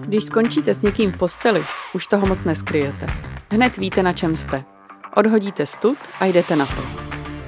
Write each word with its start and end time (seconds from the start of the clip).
Když 0.00 0.24
skončíte 0.24 0.74
s 0.74 0.82
někým 0.82 1.12
v 1.12 1.18
posteli, 1.18 1.64
už 1.94 2.06
toho 2.06 2.26
moc 2.26 2.44
neskryjete. 2.44 3.06
Hned 3.50 3.76
víte, 3.76 4.02
na 4.02 4.12
čem 4.12 4.36
jste. 4.36 4.64
Odhodíte 5.16 5.66
stud 5.66 5.98
a 6.20 6.24
jdete 6.24 6.56
na 6.56 6.66
to. 6.66 6.82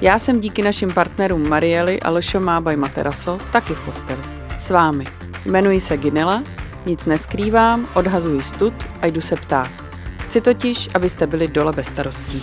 Já 0.01 0.19
jsem 0.19 0.39
díky 0.39 0.61
našim 0.61 0.93
partnerům 0.93 1.49
Marieli 1.49 1.99
a 1.99 2.09
Lšo 2.09 2.39
Mábaj 2.39 2.75
Materaso 2.75 3.39
taky 3.51 3.73
v 3.73 3.85
posteli. 3.85 4.21
S 4.59 4.69
vámi. 4.69 5.05
Jmenuji 5.45 5.79
se 5.79 5.97
Ginela, 5.97 6.43
nic 6.85 7.05
neskrývám, 7.05 7.87
odhazuji 7.95 8.43
stud 8.43 8.73
a 9.01 9.05
jdu 9.05 9.21
se 9.21 9.35
ptát. 9.35 9.71
Chci 10.17 10.41
totiž, 10.41 10.89
abyste 10.95 11.27
byli 11.27 11.47
dole 11.47 11.73
bez 11.73 11.87
starostí. 11.87 12.41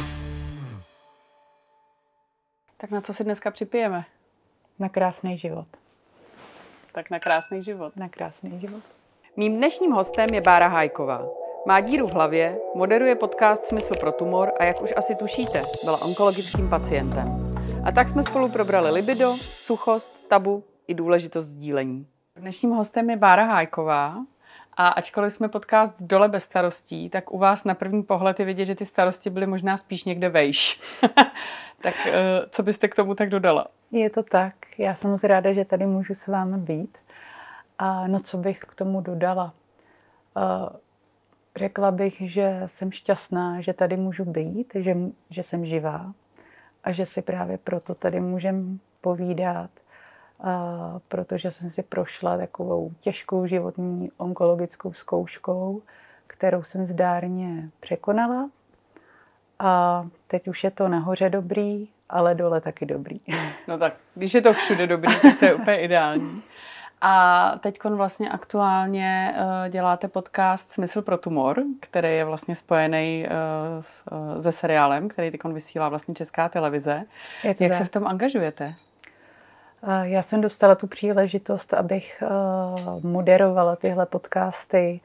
Tak 2.76 2.90
na 2.90 3.00
co 3.00 3.14
si 3.14 3.24
dneska 3.24 3.50
připijeme? 3.50 4.04
Na 4.78 4.88
krásný 4.88 5.38
život. 5.38 5.66
Tak 6.92 7.10
na 7.10 7.18
krásný 7.18 7.62
život. 7.62 7.96
Na 7.96 8.08
krásný 8.08 8.60
život. 8.60 8.82
Mým 9.36 9.56
dnešním 9.56 9.92
hostem 9.92 10.34
je 10.34 10.40
Bára 10.40 10.68
Hájková. 10.68 11.28
Má 11.66 11.80
díru 11.80 12.06
v 12.06 12.14
hlavě, 12.14 12.58
moderuje 12.74 13.14
podcast 13.14 13.64
Smysl 13.64 13.94
pro 14.00 14.12
tumor 14.12 14.52
a 14.60 14.64
jak 14.64 14.82
už 14.82 14.94
asi 14.96 15.14
tušíte, 15.14 15.62
byla 15.84 16.02
onkologickým 16.02 16.70
pacientem. 16.70 17.54
A 17.84 17.92
tak 17.92 18.08
jsme 18.08 18.22
spolu 18.22 18.48
probrali 18.48 18.90
libido, 18.90 19.32
suchost, 19.38 20.28
tabu 20.28 20.64
i 20.86 20.94
důležitost 20.94 21.46
sdílení. 21.46 22.06
Dnešním 22.36 22.70
hostem 22.70 23.10
je 23.10 23.16
Bára 23.16 23.44
Hájková, 23.44 24.16
a 24.76 24.88
ačkoliv 24.88 25.32
jsme 25.32 25.48
podcast 25.48 25.94
Dole 26.00 26.28
bez 26.28 26.44
starostí, 26.44 27.10
tak 27.10 27.32
u 27.32 27.38
vás 27.38 27.64
na 27.64 27.74
první 27.74 28.02
pohled 28.02 28.40
je 28.40 28.46
vidět, 28.46 28.64
že 28.64 28.74
ty 28.74 28.84
starosti 28.84 29.30
byly 29.30 29.46
možná 29.46 29.76
spíš 29.76 30.04
někde 30.04 30.28
vejš. 30.28 30.80
tak 31.82 31.94
eh, 32.06 32.12
co 32.50 32.62
byste 32.62 32.88
k 32.88 32.94
tomu 32.94 33.14
tak 33.14 33.30
dodala? 33.30 33.66
Je 33.90 34.10
to 34.10 34.22
tak. 34.22 34.54
Já 34.78 34.94
jsem 34.94 35.10
moc 35.10 35.24
ráda, 35.24 35.52
že 35.52 35.64
tady 35.64 35.86
můžu 35.86 36.14
s 36.14 36.26
vámi 36.26 36.58
být. 36.58 36.98
A 37.78 38.06
no 38.06 38.20
co 38.20 38.38
bych 38.38 38.60
k 38.60 38.74
tomu 38.74 39.00
dodala? 39.00 39.54
Řekla 41.56 41.90
bych, 41.90 42.14
že 42.32 42.62
jsem 42.66 42.92
šťastná, 42.92 43.60
že 43.60 43.72
tady 43.72 43.96
můžu 43.96 44.24
být, 44.24 44.72
že, 44.74 44.96
že 45.30 45.42
jsem 45.42 45.66
živá 45.66 46.12
a 46.84 46.92
že 46.92 47.06
si 47.06 47.22
právě 47.22 47.58
proto 47.58 47.94
tady 47.94 48.20
můžem 48.20 48.80
povídat, 49.00 49.70
protože 51.08 51.50
jsem 51.50 51.70
si 51.70 51.82
prošla 51.82 52.36
takovou 52.36 52.92
těžkou 53.00 53.46
životní 53.46 54.10
onkologickou 54.16 54.92
zkouškou, 54.92 55.82
kterou 56.26 56.62
jsem 56.62 56.86
zdárně 56.86 57.70
překonala. 57.80 58.50
A 59.58 60.06
teď 60.28 60.48
už 60.48 60.64
je 60.64 60.70
to 60.70 60.88
nahoře 60.88 61.30
dobrý, 61.30 61.88
ale 62.08 62.34
dole 62.34 62.60
taky 62.60 62.86
dobrý. 62.86 63.20
No 63.68 63.78
tak, 63.78 63.94
když 64.14 64.34
je 64.34 64.42
to 64.42 64.52
všude 64.52 64.86
dobrý, 64.86 65.20
tak 65.22 65.38
to 65.38 65.44
je 65.44 65.54
úplně 65.54 65.80
ideální. 65.84 66.42
A 67.06 67.54
teď 67.60 67.84
vlastně 67.84 68.30
aktuálně 68.30 69.34
uh, 69.36 69.72
děláte 69.72 70.08
podcast 70.08 70.70
Smysl 70.70 71.02
pro 71.02 71.18
tumor, 71.18 71.62
který 71.80 72.08
je 72.08 72.24
vlastně 72.24 72.54
spojený 72.54 73.26
s, 73.80 74.04
uh, 74.12 74.42
se 74.42 74.52
seriálem, 74.52 75.08
který 75.08 75.30
teď 75.30 75.44
vysílá 75.44 75.88
vlastně 75.88 76.14
Česká 76.14 76.48
televize. 76.48 77.02
Jak 77.44 77.58
tak. 77.58 77.74
se 77.74 77.84
v 77.84 77.88
tom 77.88 78.06
angažujete? 78.06 78.74
Já 80.02 80.22
jsem 80.22 80.40
dostala 80.40 80.74
tu 80.74 80.86
příležitost, 80.86 81.74
abych 81.74 82.22
moderovala 83.02 83.76
tyhle 83.76 84.06
podcasty. 84.06 85.00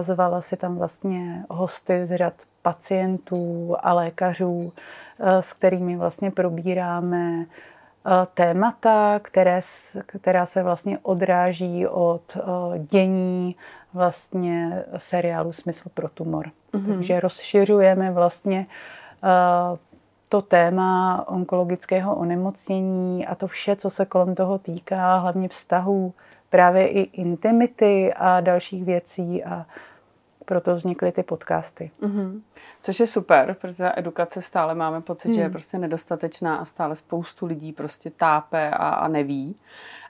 Zvala 0.00 0.40
si 0.40 0.56
tam 0.56 0.76
vlastně 0.76 1.44
hosty 1.50 2.06
z 2.06 2.16
řad 2.16 2.34
pacientů 2.62 3.76
a 3.80 3.92
lékařů, 3.92 4.72
s 5.18 5.52
kterými 5.52 5.96
vlastně 5.96 6.30
probíráme 6.30 7.44
témata, 8.34 9.20
které, 9.22 9.60
která 10.06 10.46
se 10.46 10.62
vlastně 10.62 10.98
odráží 11.02 11.86
od 11.86 12.36
dění 12.90 13.56
vlastně 13.94 14.84
seriálu 14.96 15.52
Smysl 15.52 15.88
pro 15.94 16.08
tumor. 16.08 16.46
Mm-hmm. 16.46 16.94
Takže 16.94 17.20
rozšiřujeme 17.20 18.10
vlastně 18.10 18.66
to 20.28 20.42
téma 20.42 21.24
onkologického 21.28 22.14
onemocnění 22.16 23.26
a 23.26 23.34
to 23.34 23.46
vše, 23.46 23.76
co 23.76 23.90
se 23.90 24.06
kolem 24.06 24.34
toho 24.34 24.58
týká, 24.58 25.18
hlavně 25.18 25.48
vztahů, 25.48 26.14
právě 26.50 26.88
i 26.88 27.00
intimity 27.00 28.14
a 28.14 28.40
dalších 28.40 28.84
věcí 28.84 29.44
a 29.44 29.66
proto 30.44 30.74
vznikly 30.74 31.12
ty 31.12 31.22
podcasty. 31.22 31.90
Mm-hmm. 32.02 32.40
Což 32.82 33.00
je 33.00 33.06
super, 33.06 33.56
protože 33.60 33.92
edukace 33.96 34.42
stále 34.42 34.74
máme 34.74 35.00
pocit, 35.00 35.28
mm. 35.28 35.34
že 35.34 35.40
je 35.40 35.44
hmm. 35.44 35.52
prostě 35.52 35.78
nedostatečná 35.78 36.56
a 36.56 36.64
stále 36.64 36.96
spoustu 36.96 37.46
lidí 37.46 37.72
prostě 37.72 38.10
tápe 38.10 38.70
a, 38.70 38.88
a 38.88 39.08
neví. 39.08 39.56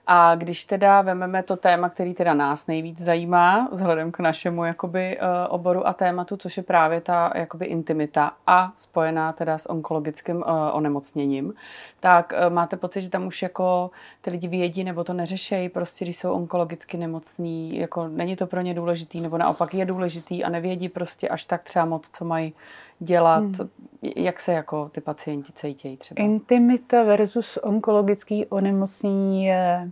A 0.07 0.35
když 0.35 0.65
teda 0.65 1.03
vememe 1.03 1.43
to 1.43 1.57
téma, 1.57 1.89
který 1.89 2.15
teda 2.15 2.35
nás 2.35 2.67
nejvíc 2.67 3.01
zajímá, 3.01 3.69
vzhledem 3.73 4.13
k 4.13 4.19
našemu 4.19 4.65
jakoby 4.65 5.19
eh, 5.19 5.49
oboru 5.49 5.87
a 5.87 5.93
tématu, 5.93 6.37
což 6.37 6.57
je 6.57 6.63
právě 6.63 7.01
ta 7.01 7.33
jakoby 7.35 7.67
intimita 7.67 8.33
a 8.47 8.73
spojená 8.77 9.33
teda 9.33 9.59
s 9.59 9.71
onkologickým 9.71 10.45
eh, 10.47 10.73
onemocněním, 10.73 11.55
tak 12.01 12.33
eh, 12.37 12.51
máte 12.51 12.77
pocit, 12.77 13.03
že 13.03 13.11
tam 13.11 13.27
už 13.27 13.43
jako 13.43 13.91
ty 14.21 14.31
lidi 14.31 14.49
vědí 14.49 14.85
nebo 14.85 15.05
to 15.05 15.13
neřešejí, 15.13 15.69
prostě 15.69 16.05
když 16.05 16.19
jsou 16.19 16.33
onkologicky 16.33 16.97
nemocní, 16.97 17.79
jako 17.79 18.09
není 18.09 18.37
to 18.37 18.47
pro 18.47 18.61
ně 18.61 18.75
důležitý, 18.75 19.21
nebo 19.21 19.39
naopak 19.39 19.75
je 19.75 19.85
důležitý 19.85 20.45
a 20.45 20.51
nevědí 20.51 20.89
prostě 20.89 21.29
až 21.29 21.45
tak 21.45 21.63
třeba 21.63 21.85
moc, 21.85 22.11
co 22.13 22.25
mají 22.25 22.55
dělat, 23.03 23.45
hmm. 23.45 23.69
jak 24.17 24.41
se 24.41 24.53
jako 24.53 24.89
ty 24.89 25.01
pacienti 25.01 25.53
cítějí 25.53 25.97
třeba? 25.97 26.23
Intimita 26.25 27.03
versus 27.03 27.57
onkologický 27.57 28.47
onemocnění 28.47 29.45
je 29.45 29.91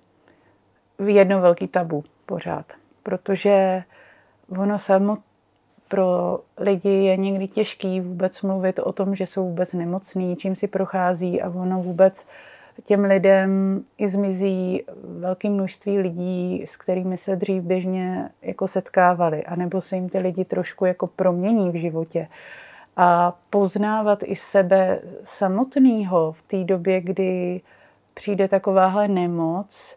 jedno 1.07 1.41
velký 1.41 1.69
tabu 1.69 2.05
pořád, 2.27 2.73
protože 3.03 3.83
ono 4.59 4.79
samo 4.79 5.19
pro 5.89 6.41
lidi 6.59 6.89
je 6.89 7.17
někdy 7.17 7.49
těžký 7.49 8.01
vůbec 8.01 8.43
mluvit 8.43 8.79
o 8.79 8.93
tom, 8.93 9.15
že 9.15 9.27
jsou 9.27 9.49
vůbec 9.49 9.73
nemocní, 9.73 10.37
čím 10.37 10.57
si 10.57 10.69
prochází 10.69 11.43
a 11.43 11.51
ono 11.51 11.83
vůbec 11.83 12.27
těm 12.85 13.05
lidem 13.05 13.83
i 13.99 14.09
zmizí 14.09 14.83
velké 15.19 15.51
množství 15.51 15.99
lidí, 15.99 16.63
s 16.67 16.77
kterými 16.77 17.17
se 17.17 17.37
dřív 17.37 17.63
běžně 17.63 18.29
jako 18.43 18.69
setkávali, 18.69 19.45
anebo 19.45 19.81
se 19.81 19.97
jim 19.97 20.09
ty 20.09 20.19
lidi 20.19 20.45
trošku 20.45 20.85
jako 20.85 21.07
promění 21.07 21.71
v 21.71 21.75
životě 21.75 22.29
a 23.03 23.35
poznávat 23.51 24.19
i 24.25 24.37
sebe 24.37 25.01
samotného 25.25 26.33
v 26.33 26.43
té 26.43 26.65
době, 26.65 27.01
kdy 27.01 27.61
přijde 28.15 28.49
takováhle 28.49 29.09
nemoc, 29.09 29.97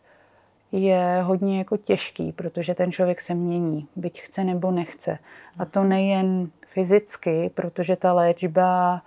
je 0.72 1.22
hodně 1.24 1.58
jako 1.58 1.78
těžký, 1.78 2.31
protože 2.31 2.75
ten 2.75 2.91
člověk 2.91 3.22
se 3.22 3.34
mění, 3.34 3.88
byť 3.96 4.22
chce 4.22 4.44
nebo 4.44 4.72
nechce. 4.72 5.19
A 5.59 5.66
to 5.66 5.84
nejen 5.84 6.50
fyzicky, 6.68 7.52
protože 7.56 7.96
ta 7.96 8.14
léčba 8.14 9.02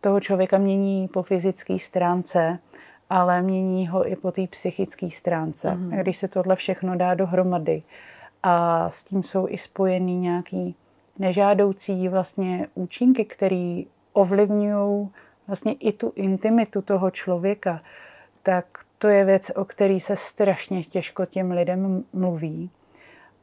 toho 0.00 0.20
člověka 0.20 0.58
mění 0.58 1.08
po 1.08 1.22
fyzické 1.22 1.78
stránce, 1.78 2.58
ale 3.10 3.42
mění 3.42 3.88
ho 3.88 4.08
i 4.12 4.16
po 4.16 4.32
té 4.32 4.46
psychické 4.46 5.10
stránce. 5.10 5.68
Mm-hmm. 5.70 6.00
Když 6.00 6.16
se 6.16 6.28
tohle 6.28 6.56
všechno 6.56 6.96
dá 6.96 7.14
dohromady 7.14 7.82
a 8.42 8.86
s 8.90 9.04
tím 9.04 9.22
jsou 9.22 9.48
i 9.48 9.58
spojený 9.58 10.18
nějaký 10.18 10.76
nežádoucí 11.18 12.08
vlastně 12.08 12.68
účinky, 12.74 13.24
které 13.24 13.82
ovlivňují 14.12 15.08
vlastně 15.46 15.72
i 15.72 15.92
tu 15.92 16.12
intimitu 16.16 16.82
toho 16.82 17.10
člověka, 17.10 17.82
tak 18.42 18.66
to 18.98 19.08
je 19.08 19.24
věc, 19.24 19.50
o 19.54 19.64
který 19.64 20.00
se 20.00 20.16
strašně 20.16 20.82
těžko 20.82 21.26
těm 21.26 21.50
lidem 21.50 22.04
mluví. 22.12 22.70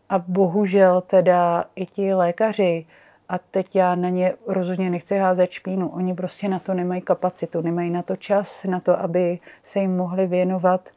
A 0.09 0.19
bohužel 0.19 1.01
teda 1.01 1.65
i 1.75 1.85
ti 1.85 2.13
lékaři, 2.13 2.85
a 3.29 3.37
teď 3.37 3.75
já 3.75 3.95
na 3.95 4.09
ně 4.09 4.33
rozhodně 4.47 4.89
nechci 4.89 5.17
házet 5.17 5.51
špínu, 5.51 5.89
oni 5.89 6.13
prostě 6.13 6.47
na 6.47 6.59
to 6.59 6.73
nemají 6.73 7.01
kapacitu, 7.01 7.61
nemají 7.61 7.89
na 7.89 8.01
to 8.01 8.15
čas, 8.15 8.63
na 8.63 8.79
to, 8.79 8.99
aby 8.99 9.39
se 9.63 9.79
jim 9.79 9.97
mohli 9.97 10.27
věnovat 10.27 10.89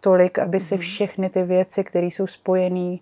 tolik, 0.00 0.38
aby 0.38 0.60
si 0.60 0.74
mhm. 0.74 0.82
všechny 0.82 1.30
ty 1.30 1.42
věci, 1.42 1.84
které 1.84 2.06
jsou 2.06 2.26
spojené 2.26 2.96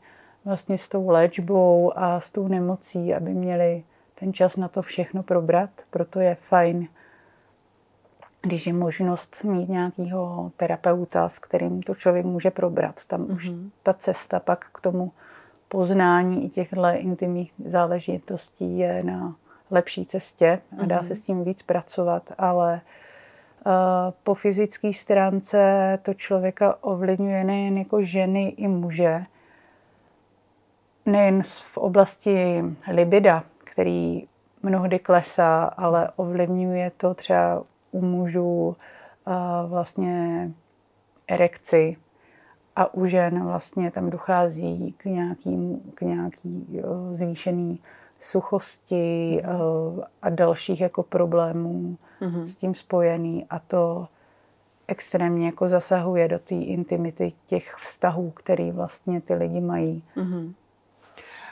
vlastně 0.46 0.78
s 0.78 0.88
tou 0.88 1.08
léčbou 1.08 1.92
a 1.96 2.20
s 2.20 2.30
tou 2.30 2.48
nemocí, 2.48 3.14
aby 3.14 3.34
měli 3.34 3.84
ten 4.14 4.32
čas 4.32 4.56
na 4.56 4.68
to 4.68 4.82
všechno 4.82 5.22
probrat. 5.22 5.70
Proto 5.90 6.20
je 6.20 6.34
fajn, 6.34 6.88
když 8.42 8.66
je 8.66 8.72
možnost 8.72 9.44
mít 9.44 9.68
nějakého 9.68 10.52
terapeuta, 10.56 11.28
s 11.28 11.38
kterým 11.38 11.82
to 11.82 11.94
člověk 11.94 12.26
může 12.26 12.50
probrat. 12.50 13.04
Tam 13.04 13.24
mm-hmm. 13.24 13.34
už 13.34 13.50
mhm. 13.50 13.70
ta 13.82 13.92
cesta 13.92 14.40
pak 14.40 14.66
k 14.72 14.80
tomu 14.80 15.12
poznání 15.68 16.44
i 16.44 16.48
těchto 16.48 16.82
intimních 16.94 17.52
záležitostí 17.64 18.78
je 18.78 19.04
na 19.04 19.36
lepší 19.70 20.06
cestě 20.06 20.60
a 20.78 20.86
dá 20.86 21.00
mm-hmm. 21.00 21.06
se 21.06 21.14
s 21.14 21.24
tím 21.24 21.44
víc 21.44 21.62
pracovat, 21.62 22.32
ale 22.38 22.80
uh, 23.66 23.72
po 24.22 24.34
fyzické 24.34 24.92
stránce 24.92 25.98
to 26.02 26.14
člověka 26.14 26.78
ovlivňuje 26.80 27.44
nejen 27.44 27.78
jako 27.78 28.04
ženy 28.04 28.48
i 28.48 28.68
muže, 28.68 29.26
nejen 31.06 31.42
v 31.42 31.76
oblasti 31.76 32.64
libida, 32.92 33.44
který 33.64 34.28
mnohdy 34.62 34.98
klesá, 34.98 35.64
ale 35.64 36.10
ovlivňuje 36.16 36.92
to 36.96 37.14
třeba 37.14 37.62
u 37.90 38.00
mužů 38.00 38.76
vlastně 39.66 40.50
erekci 41.28 41.96
a 42.76 42.94
u 42.94 43.06
žen 43.06 43.44
vlastně 43.44 43.90
tam 43.90 44.10
dochází 44.10 44.94
k, 44.96 45.04
nějakým, 45.04 45.80
k 45.94 46.00
nějaký 46.00 46.66
jo, 46.70 47.08
zvýšený 47.12 47.80
suchosti 48.20 49.42
mm. 49.42 50.02
a 50.22 50.30
dalších 50.30 50.80
jako 50.80 51.02
problémů 51.02 51.96
mm-hmm. 52.20 52.42
s 52.42 52.56
tím 52.56 52.74
spojený 52.74 53.46
a 53.50 53.58
to 53.58 54.08
extrémně 54.88 55.46
jako 55.46 55.68
zasahuje 55.68 56.28
do 56.28 56.38
té 56.38 56.54
intimity 56.54 57.32
těch 57.46 57.74
vztahů, 57.74 58.30
který 58.30 58.70
vlastně 58.70 59.20
ty 59.20 59.34
lidi 59.34 59.60
mají. 59.60 60.02
Mm-hmm. 60.16 60.52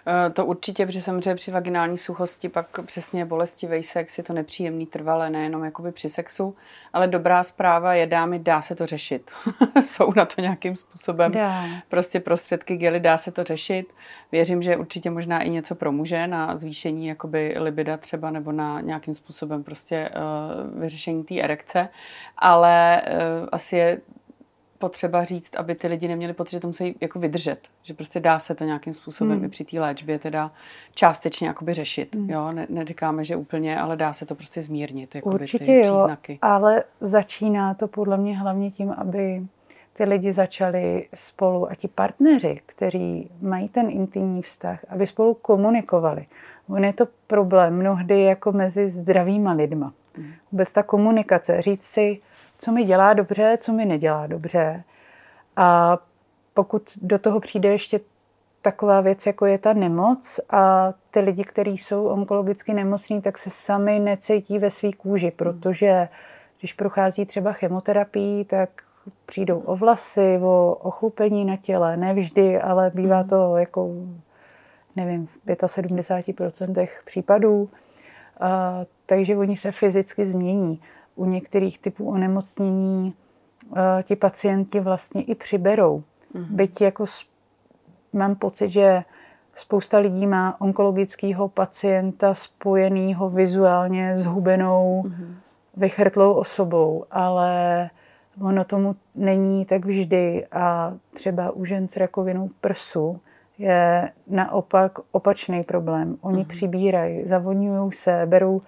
Eh, 0.07 0.31
to 0.31 0.47
určitě, 0.47 0.87
protože 0.87 1.03
samozřejmě 1.03 1.35
při 1.35 1.51
vaginální 1.51 1.99
suchosti 1.99 2.49
pak 2.49 2.67
přesně 2.87 3.25
bolestivý 3.25 3.83
sex 3.83 4.19
je 4.19 4.25
to 4.25 4.33
nepříjemný 4.33 4.87
trvalé, 4.87 5.31
nejenom 5.31 5.65
jakoby 5.65 5.93
při 5.93 6.09
sexu, 6.09 6.57
ale 6.93 7.07
dobrá 7.07 7.43
zpráva 7.43 7.95
je, 7.95 8.07
dámy, 8.07 8.39
dá 8.39 8.63
se 8.63 8.75
to 8.75 8.87
řešit. 8.87 9.31
Jsou 9.85 10.13
na 10.17 10.25
to 10.25 10.41
nějakým 10.41 10.77
způsobem 10.77 11.33
dá. 11.33 11.65
prostě 11.89 12.21
prostředky 12.21 12.77
gely, 12.77 13.01
dá 13.01 13.19
se 13.19 13.33
to 13.33 13.45
řešit. 13.45 13.95
Věřím, 14.33 14.63
že 14.63 14.77
určitě 14.77 15.11
možná 15.11 15.43
i 15.43 15.51
něco 15.51 15.75
pro 15.75 15.93
muže 15.93 16.27
na 16.27 16.57
zvýšení 16.57 17.07
jakoby 17.07 17.55
libida 17.59 17.97
třeba 17.97 18.31
nebo 18.31 18.53
na 18.53 18.81
nějakým 18.81 19.15
způsobem 19.15 19.65
prostě 19.65 20.11
uh, 20.11 20.81
vyřešení 20.81 21.25
té 21.25 21.41
erekce, 21.41 21.89
ale 22.39 23.03
uh, 23.03 23.49
asi 23.53 23.77
je 23.77 24.01
potřeba 24.85 25.25
říct, 25.25 25.55
aby 25.57 25.75
ty 25.75 25.87
lidi 25.87 26.09
neměli 26.09 26.33
pocit, 26.33 26.51
že 26.51 26.61
to 26.61 26.67
musí 26.67 26.97
jako 27.01 27.19
vydržet. 27.19 27.59
Že 27.83 27.95
prostě 27.95 28.21
dá 28.21 28.39
se 28.39 28.55
to 28.55 28.65
nějakým 28.65 28.95
způsobem 28.95 29.37
hmm. 29.37 29.45
i 29.45 29.49
při 29.49 29.65
té 29.65 29.81
léčbě 29.81 30.19
teda 30.19 30.51
částečně 30.95 31.49
jakoby 31.49 31.75
řešit. 31.75 32.15
Hmm. 32.15 32.31
Jo? 32.31 32.53
Ne, 32.53 32.67
neříkáme, 32.71 33.25
že 33.25 33.37
úplně, 33.37 33.81
ale 33.81 33.97
dá 33.97 34.13
se 34.13 34.27
to 34.27 34.35
prostě 34.35 34.63
zmírnit. 34.63 35.17
Určitě 35.23 35.65
ty 35.65 35.77
jo, 35.77 35.83
příznaky. 35.83 36.39
ale 36.43 36.85
začíná 37.01 37.75
to 37.75 37.89
podle 37.89 38.17
mě 38.17 38.39
hlavně 38.39 38.71
tím, 38.71 38.91
aby 38.91 39.43
ty 39.93 40.05
lidi 40.05 40.33
začali 40.33 41.09
spolu 41.15 41.71
a 41.71 41.75
ti 41.75 41.89
partneři, 41.89 42.61
kteří 42.67 43.31
mají 43.41 43.69
ten 43.69 43.91
intimní 43.91 44.43
vztah, 44.43 44.85
aby 44.89 45.07
spolu 45.07 45.35
komunikovali. 45.35 46.27
On 46.69 46.85
je 46.85 46.93
to 46.93 47.07
problém 47.27 47.77
mnohdy 47.77 48.23
jako 48.23 48.53
mezi 48.53 48.91
zdravýma 48.91 49.53
lidma. 49.53 49.93
Hmm. 50.17 50.33
Vůbec 50.53 50.73
ta 50.73 50.83
komunikace, 50.83 51.63
říct 51.63 51.85
si, 51.85 52.21
co 52.59 52.73
mi 52.73 52.85
dělá 52.85 53.13
dobře, 53.13 53.59
co 53.61 53.73
mi 53.73 53.85
nedělá 53.85 54.27
dobře. 54.27 54.85
A 55.57 55.99
pokud 56.55 56.83
do 57.03 57.19
toho 57.19 57.41
přijde 57.41 57.69
ještě 57.69 58.01
taková 58.63 59.01
věc, 59.01 59.27
jako 59.27 59.47
je 59.47 59.59
ta 59.59 59.73
nemoc 59.73 60.41
a 60.51 60.93
ty 61.11 61.21
lidi, 61.21 61.45
kteří 61.45 61.79
jsou 61.79 62.07
onkologicky 62.07 62.75
nemocní, 62.75 63.23
tak 63.23 63.39
se 63.39 63.51
sami 63.51 63.99
necítí 63.99 64.59
ve 64.59 64.71
své 64.71 64.93
kůži, 64.93 65.31
protože 65.31 66.09
když 66.59 66.73
prochází 66.73 67.27
třeba 67.27 67.53
chemoterapii, 67.53 68.45
tak 68.45 68.71
přijdou 69.27 69.59
o 69.59 69.77
vlasy, 69.77 70.39
o 70.43 70.79
ochlupení 70.83 71.45
na 71.45 71.57
těle, 71.57 71.97
ne 71.97 72.15
vždy, 72.15 72.61
ale 72.61 72.91
bývá 72.95 73.19
hmm. 73.19 73.29
to 73.29 73.57
jako, 73.57 73.91
nevím, 74.97 75.27
v 75.27 75.47
75% 75.47 76.89
případů. 77.05 77.69
A, 78.41 78.81
takže 79.07 79.37
oni 79.37 79.57
se 79.57 79.73
fyzicky 79.73 80.25
změní 80.25 80.81
u 81.17 81.25
některých 81.25 81.79
typů 81.79 82.09
onemocnění 82.09 83.15
eh, 83.77 84.03
ti 84.03 84.17
pacienti 84.17 84.81
vlastně 84.81 85.23
i 85.23 85.35
přiberou. 85.35 86.03
Mm-hmm. 86.35 86.47
Byť 86.51 86.81
jako 86.81 87.05
mám 88.13 88.35
pocit, 88.35 88.69
že 88.69 89.03
spousta 89.55 89.99
lidí 89.99 90.27
má 90.27 90.61
onkologického 90.61 91.49
pacienta 91.49 92.35
spojenýho 92.35 93.31
vizuálně 93.31 94.17
s 94.17 94.27
hubenou, 94.27 95.03
mm-hmm. 95.07 95.35
vychrtlou 95.77 96.33
osobou, 96.33 97.05
ale 97.11 97.91
ono 98.41 98.65
tomu 98.65 98.97
není 99.15 99.65
tak 99.65 99.85
vždy 99.85 100.47
a 100.53 100.95
třeba 101.13 101.51
u 101.51 101.65
žen 101.65 101.89
s 101.89 101.97
rakovinou 101.97 102.51
prsu 102.61 103.21
je 103.59 104.11
naopak 104.27 104.99
opačný 105.13 105.63
problém. 105.63 106.17
Oni 106.21 106.43
mm-hmm. 106.43 106.47
přibírají, 106.47 107.27
zavodňují 107.27 107.93
se, 107.93 108.23
berou 108.27 108.63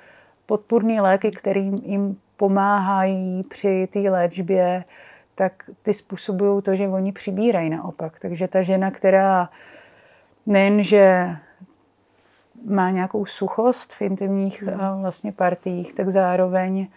podpůrné 0.47 1.01
léky, 1.01 1.31
kterým 1.31 1.75
jim 1.75 2.17
pomáhají 2.37 3.43
při 3.43 3.89
té 3.93 3.99
léčbě, 3.99 4.85
tak 5.35 5.53
ty 5.83 5.93
způsobují 5.93 6.63
to, 6.63 6.77
že 6.77 6.89
oni 6.89 7.13
přibírají 7.13 7.71
naopak. 7.71 8.21
Takže 8.21 8.49
ta 8.49 8.63
žena, 8.63 8.91
která 8.91 9.51
nejenže 10.47 11.37
má 12.65 12.91
nějakou 12.91 13.27
suchost 13.27 13.95
v 13.95 14.03
intimních 14.03 14.63
hmm. 14.63 15.01
vlastně 15.01 15.33
partiích, 15.33 15.95
tak 15.95 16.11
zároveň 16.11 16.89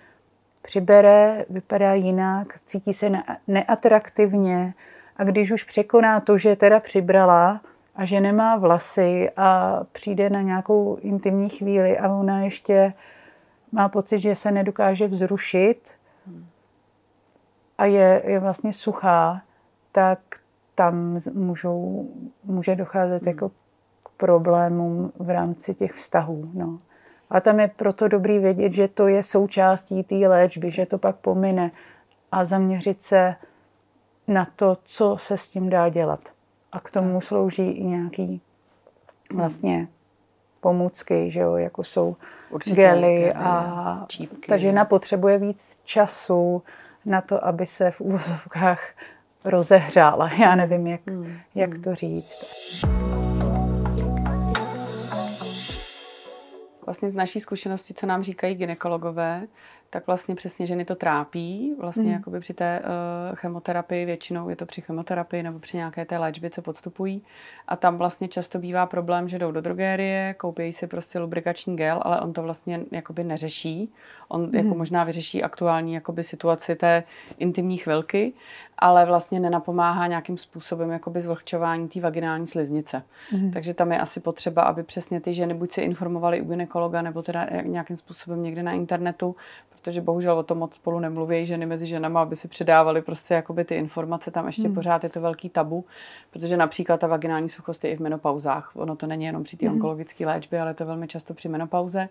přibere, 0.61 1.45
vypadá 1.49 1.93
jinak, 1.93 2.59
cítí 2.65 2.93
se 2.93 3.11
neatraktivně 3.47 4.73
a 5.17 5.23
když 5.23 5.51
už 5.51 5.63
překoná 5.63 6.19
to, 6.19 6.37
že 6.37 6.55
teda 6.55 6.79
přibrala 6.79 7.61
a 7.95 8.05
že 8.05 8.21
nemá 8.21 8.55
vlasy 8.55 9.29
a 9.37 9.79
přijde 9.91 10.29
na 10.29 10.41
nějakou 10.41 10.97
intimní 11.01 11.49
chvíli 11.49 11.99
a 11.99 12.13
ona 12.13 12.39
ještě 12.41 12.93
má 13.71 13.89
pocit, 13.89 14.19
že 14.19 14.35
se 14.35 14.51
nedokáže 14.51 15.07
vzrušit 15.07 15.91
a 17.77 17.85
je, 17.85 18.23
je 18.25 18.39
vlastně 18.39 18.73
suchá, 18.73 19.41
tak 19.91 20.19
tam 20.75 21.19
můžou, 21.33 22.09
může 22.43 22.75
docházet 22.75 23.27
jako 23.27 23.49
k 24.03 24.09
problémům 24.17 25.11
v 25.19 25.29
rámci 25.29 25.75
těch 25.75 25.93
vztahů. 25.93 26.49
No. 26.53 26.79
A 27.29 27.39
tam 27.39 27.59
je 27.59 27.67
proto 27.67 28.07
dobrý 28.07 28.39
vědět, 28.39 28.73
že 28.73 28.87
to 28.87 29.07
je 29.07 29.23
součástí 29.23 30.03
té 30.03 30.15
léčby, 30.15 30.71
že 30.71 30.85
to 30.85 30.97
pak 30.97 31.15
pomine 31.15 31.71
a 32.31 32.45
zaměřit 32.45 33.03
se 33.03 33.35
na 34.27 34.45
to, 34.55 34.77
co 34.83 35.17
se 35.19 35.37
s 35.37 35.49
tím 35.49 35.69
dá 35.69 35.89
dělat. 35.89 36.19
A 36.71 36.79
k 36.79 36.91
tomu 36.91 37.21
slouží 37.21 37.69
i 37.71 37.83
nějaký 37.83 38.41
vlastně 39.33 39.87
pomůcky, 40.61 41.31
že 41.31 41.39
jo, 41.39 41.55
jako 41.55 41.83
jsou 41.83 42.15
Určitě, 42.49 42.75
gely 42.75 43.33
a 43.33 44.05
čípky. 44.07 44.47
ta 44.47 44.57
žena 44.57 44.85
potřebuje 44.85 45.37
víc 45.37 45.79
času 45.83 46.63
na 47.05 47.21
to, 47.21 47.45
aby 47.45 47.65
se 47.65 47.91
v 47.91 48.01
úvozovkách 48.01 48.89
rozehřála. 49.43 50.29
Já 50.39 50.55
nevím, 50.55 50.87
jak, 50.87 51.01
hmm. 51.07 51.37
jak 51.55 51.79
to 51.79 51.95
říct. 51.95 52.45
Vlastně 56.85 57.09
z 57.09 57.13
naší 57.13 57.39
zkušenosti, 57.39 57.93
co 57.93 58.05
nám 58.05 58.23
říkají 58.23 58.55
ginekologové, 58.55 59.47
tak 59.89 60.07
vlastně 60.07 60.35
přesně 60.35 60.65
ženy 60.65 60.85
to 60.85 60.95
trápí. 60.95 61.75
Vlastně 61.79 62.03
mm. 62.03 62.11
jakoby 62.11 62.39
při 62.39 62.53
té 62.53 62.81
uh, 62.81 63.35
chemoterapii, 63.35 64.05
většinou 64.05 64.49
je 64.49 64.55
to 64.55 64.65
při 64.65 64.81
chemoterapii 64.81 65.43
nebo 65.43 65.59
při 65.59 65.77
nějaké 65.77 66.05
té 66.05 66.17
léčbě, 66.17 66.49
co 66.49 66.61
podstupují. 66.61 67.23
A 67.67 67.75
tam 67.75 67.97
vlastně 67.97 68.27
často 68.27 68.59
bývá 68.59 68.85
problém, 68.85 69.29
že 69.29 69.39
jdou 69.39 69.51
do 69.51 69.61
drogérie, 69.61 70.33
koupí 70.33 70.73
si 70.73 70.87
prostě 70.87 71.19
lubrikační 71.19 71.75
gel, 71.75 71.99
ale 72.01 72.21
on 72.21 72.33
to 72.33 72.43
vlastně 72.43 72.79
jakoby 72.91 73.23
neřeší. 73.23 73.93
On 74.29 74.41
mm. 74.41 74.55
jako 74.55 74.75
možná 74.75 75.03
vyřeší 75.03 75.43
aktuální 75.43 75.93
jakoby 75.93 76.23
situaci 76.23 76.75
té 76.75 77.03
intimní 77.37 77.77
chvilky, 77.77 78.33
ale 78.77 79.05
vlastně 79.05 79.39
nenapomáhá 79.39 80.07
nějakým 80.07 80.37
způsobem 80.37 80.89
jakoby 80.89 81.21
zvlhčování 81.21 81.87
té 81.87 81.99
vaginální 81.99 82.47
sliznice. 82.47 83.03
Mm. 83.31 83.51
Takže 83.51 83.73
tam 83.73 83.91
je 83.91 83.99
asi 83.99 84.19
potřeba, 84.19 84.61
aby 84.61 84.83
přesně 84.83 85.21
ty 85.21 85.33
ženy 85.33 85.53
buď 85.53 85.71
se 85.71 85.81
informovaly 85.81 86.41
u 86.41 86.49
gynekologa, 86.49 87.01
nebo 87.01 87.21
teda 87.21 87.47
nějakým 87.63 87.97
způsobem 87.97 88.43
někde 88.43 88.63
na 88.63 88.71
internetu, 88.71 89.35
protože 89.81 90.01
bohužel 90.01 90.37
o 90.37 90.43
tom 90.43 90.57
moc 90.57 90.75
spolu 90.75 90.99
nemluví 90.99 91.45
ženy 91.45 91.65
mezi 91.65 91.85
ženama, 91.85 92.21
aby 92.21 92.35
si 92.35 92.47
předávali 92.47 93.01
prostě 93.01 93.33
jakoby 93.33 93.65
ty 93.65 93.75
informace, 93.75 94.31
tam 94.31 94.47
ještě 94.47 94.63
hmm. 94.63 94.75
pořád 94.75 95.03
je 95.03 95.09
to 95.09 95.21
velký 95.21 95.49
tabu, 95.49 95.85
protože 96.31 96.57
například 96.57 96.99
ta 96.99 97.07
vaginální 97.07 97.49
suchost 97.49 97.83
je 97.83 97.91
i 97.91 97.95
v 97.95 97.99
menopauzách. 97.99 98.71
Ono 98.75 98.95
to 98.95 99.07
není 99.07 99.25
jenom 99.25 99.43
při 99.43 99.57
té 99.57 99.65
hmm. 99.65 99.75
onkologické 99.75 100.25
léčbě, 100.25 100.61
ale 100.61 100.73
to 100.73 100.85
velmi 100.85 101.07
často 101.07 101.33
při 101.33 101.49
menopauze. 101.49 102.09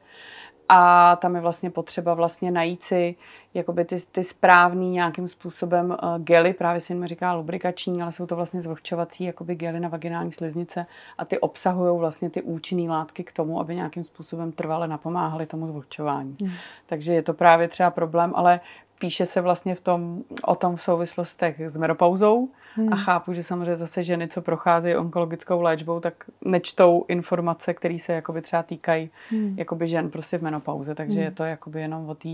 A 0.69 1.17
tam 1.17 1.35
je 1.35 1.41
vlastně 1.41 1.71
potřeba 1.71 2.08
vlastně 2.15 2.51
najít 2.51 2.83
si 2.83 3.17
jakoby 3.55 3.85
ty, 3.85 3.97
ty 4.13 4.25
správný 4.25 4.91
nějakým 4.91 5.29
způsobem 5.29 5.91
uh, 5.91 6.25
gely, 6.25 6.53
právě 6.53 6.81
se 6.81 6.93
jim 6.93 7.07
říká 7.07 7.35
lubrikační, 7.35 8.03
ale 8.03 8.13
jsou 8.13 8.27
to 8.27 8.37
vlastně 8.37 8.61
zvlhčovací 8.61 9.25
jakoby 9.25 9.55
gely 9.55 9.81
na 9.81 9.89
vaginální 9.89 10.33
sliznice 10.33 10.87
a 11.19 11.25
ty 11.25 11.39
obsahují 11.39 11.99
vlastně 11.99 12.31
ty 12.31 12.43
účinné 12.43 12.91
látky 12.91 13.25
k 13.25 13.33
tomu, 13.33 13.61
aby 13.61 13.75
nějakým 13.75 14.05
způsobem 14.05 14.53
trvale 14.53 14.89
napomáhaly 14.89 15.47
tomu 15.47 15.67
zvlhčování. 15.67 16.37
Hmm. 16.41 16.53
Takže 16.87 17.13
je 17.13 17.23
to 17.23 17.35
právě 17.35 17.69
třeba 17.69 17.91
problém, 17.91 18.33
ale 18.37 18.61
píše 18.99 19.27
se 19.27 19.41
vlastně 19.41 19.75
v 19.75 19.81
tom, 19.81 20.23
o 20.45 20.55
tom 20.55 20.77
v 20.77 20.83
souvislostech 20.83 21.61
s 21.61 21.77
menopauzou 21.77 22.49
hmm. 22.75 22.93
a 22.93 22.97
chápu, 22.97 23.33
že 23.33 23.43
samozřejmě 23.43 23.77
zase 23.77 24.05
ženy, 24.05 24.29
co 24.29 24.43
procházejí 24.43 24.97
onkologickou 24.97 25.61
léčbou, 25.61 26.01
tak 26.01 26.15
nečtou 26.45 27.05
informace, 27.09 27.75
které 27.75 27.99
se 27.99 28.13
jakoby 28.13 28.43
třeba 28.43 28.63
týkají 28.63 29.11
hmm. 29.31 29.55
jakoby 29.59 29.89
žen 29.89 30.11
prostě 30.11 30.39
v 30.39 30.43
menopauze, 30.43 30.95
takže 30.95 31.15
hmm. 31.15 31.25
je 31.25 31.31
to 31.31 31.45
jakoby 31.45 31.81
jenom 31.81 32.09
o 32.09 32.15
té 32.15 32.29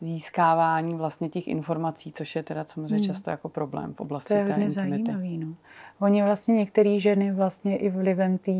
získávání 0.00 0.94
vlastně 0.94 1.28
těch 1.28 1.48
informací, 1.48 2.12
což 2.12 2.36
je 2.36 2.42
teda 2.42 2.64
samozřejmě 2.64 2.94
hmm. 2.94 3.04
často 3.04 3.30
jako 3.30 3.48
problém 3.48 3.94
v 3.94 4.00
oblasti 4.00 4.34
to 4.34 4.40
je 4.40 4.46
té 4.46 4.52
intimity. 4.52 5.04
Zajímavý, 5.04 5.38
no. 5.38 5.54
Oni 6.00 6.22
vlastně 6.22 6.54
některé 6.54 7.00
ženy 7.00 7.32
vlastně 7.32 7.76
i 7.76 7.90
vlivem 7.90 8.38
té 8.38 8.52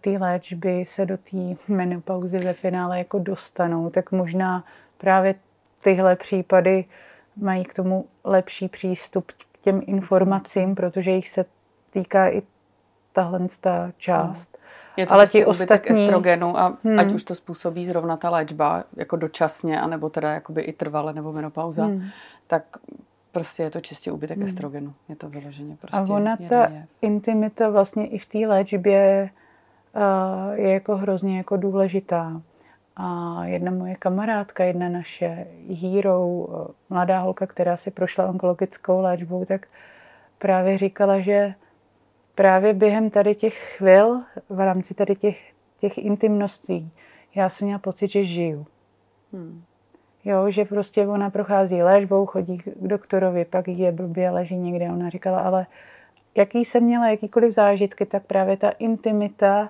té 0.00 0.10
léčby 0.10 0.84
se 0.84 1.06
do 1.06 1.16
té 1.16 1.36
menopauzy 1.68 2.38
ve 2.38 2.52
finále 2.52 2.98
jako 2.98 3.18
dostanou, 3.18 3.90
tak 3.90 4.12
možná 4.12 4.64
právě 4.98 5.34
tyhle 5.86 6.16
případy 6.16 6.84
mají 7.36 7.64
k 7.64 7.74
tomu 7.74 8.04
lepší 8.24 8.68
přístup 8.68 9.32
k 9.32 9.58
těm 9.58 9.82
informacím, 9.86 10.74
protože 10.74 11.10
jich 11.10 11.28
se 11.28 11.44
týká 11.90 12.28
i 12.28 12.42
tahle 13.12 13.40
ta 13.60 13.92
část. 13.96 14.58
Je 14.96 15.06
to 15.06 15.12
ale 15.12 15.22
prostě 15.22 15.38
ti 15.38 15.46
ostatní... 15.46 16.04
estrogenu 16.04 16.58
a 16.58 16.76
hmm. 16.84 16.98
ať 16.98 17.12
už 17.12 17.24
to 17.24 17.34
způsobí 17.34 17.84
zrovna 17.84 18.16
ta 18.16 18.30
léčba, 18.30 18.84
jako 18.96 19.16
dočasně, 19.16 19.80
anebo 19.80 20.10
teda 20.10 20.32
jakoby 20.32 20.62
i 20.62 20.72
trvale, 20.72 21.12
nebo 21.12 21.32
menopauza, 21.32 21.84
hmm. 21.84 22.02
tak 22.46 22.62
prostě 23.32 23.62
je 23.62 23.70
to 23.70 23.80
čistě 23.80 24.12
úbytek 24.12 24.38
hmm. 24.38 24.46
estrogenu. 24.46 24.94
Je 25.08 25.16
to 25.16 25.28
vyloženě 25.28 25.76
prostě 25.76 25.96
A 25.96 26.02
ona 26.02 26.36
ta 26.48 26.68
je. 26.68 26.86
intimita 27.02 27.70
vlastně 27.70 28.06
i 28.06 28.18
v 28.18 28.26
té 28.26 28.38
léčbě 28.38 29.30
uh, 29.96 30.54
je 30.54 30.72
jako 30.72 30.96
hrozně 30.96 31.36
jako 31.36 31.56
důležitá. 31.56 32.42
A 32.96 33.40
jedna 33.44 33.70
moje 33.70 33.94
kamarádka, 33.94 34.64
jedna 34.64 34.88
naše 34.88 35.46
hero, 35.82 36.46
mladá 36.90 37.20
holka, 37.20 37.46
která 37.46 37.76
si 37.76 37.90
prošla 37.90 38.28
onkologickou 38.28 39.00
léčbou, 39.00 39.44
tak 39.44 39.66
právě 40.38 40.78
říkala, 40.78 41.20
že 41.20 41.54
právě 42.34 42.74
během 42.74 43.10
tady 43.10 43.34
těch 43.34 43.76
chvil, 43.76 44.20
v 44.48 44.60
rámci 44.60 44.94
tady 44.94 45.16
těch, 45.16 45.52
těch 45.80 45.98
intimností, 45.98 46.92
já 47.34 47.48
jsem 47.48 47.66
měla 47.66 47.78
pocit, 47.78 48.08
že 48.08 48.24
žiju. 48.24 48.66
Hmm. 49.32 49.62
Jo, 50.24 50.50
že 50.50 50.64
prostě 50.64 51.06
ona 51.06 51.30
prochází 51.30 51.82
léčbou, 51.82 52.26
chodí 52.26 52.58
k 52.58 52.64
doktorovi, 52.80 53.44
pak 53.44 53.68
je 53.68 53.92
blbě, 53.92 54.30
leží 54.30 54.56
někde. 54.56 54.90
Ona 54.90 55.08
říkala, 55.08 55.40
ale 55.40 55.66
jaký 56.34 56.64
jsem 56.64 56.84
měla, 56.84 57.08
jakýkoliv 57.08 57.52
zážitky, 57.52 58.06
tak 58.06 58.26
právě 58.26 58.56
ta 58.56 58.70
intimita, 58.70 59.68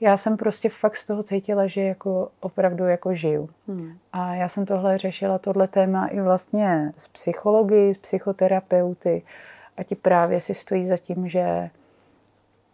já 0.00 0.16
jsem 0.16 0.36
prostě 0.36 0.68
fakt 0.68 0.96
z 0.96 1.04
toho 1.04 1.22
cítila, 1.22 1.66
že 1.66 1.80
jako 1.80 2.28
opravdu 2.40 2.84
jako 2.84 3.14
žiju. 3.14 3.48
Hmm. 3.68 3.98
A 4.12 4.34
já 4.34 4.48
jsem 4.48 4.66
tohle 4.66 4.98
řešila, 4.98 5.38
tohle 5.38 5.68
téma 5.68 6.06
i 6.06 6.20
vlastně 6.20 6.92
s 6.96 7.08
psychologi, 7.08 7.94
s 7.94 7.98
psychoterapeuty 7.98 9.22
a 9.76 9.82
ti 9.82 9.94
právě 9.94 10.40
si 10.40 10.54
stojí 10.54 10.86
za 10.86 10.96
tím, 10.96 11.28
že 11.28 11.70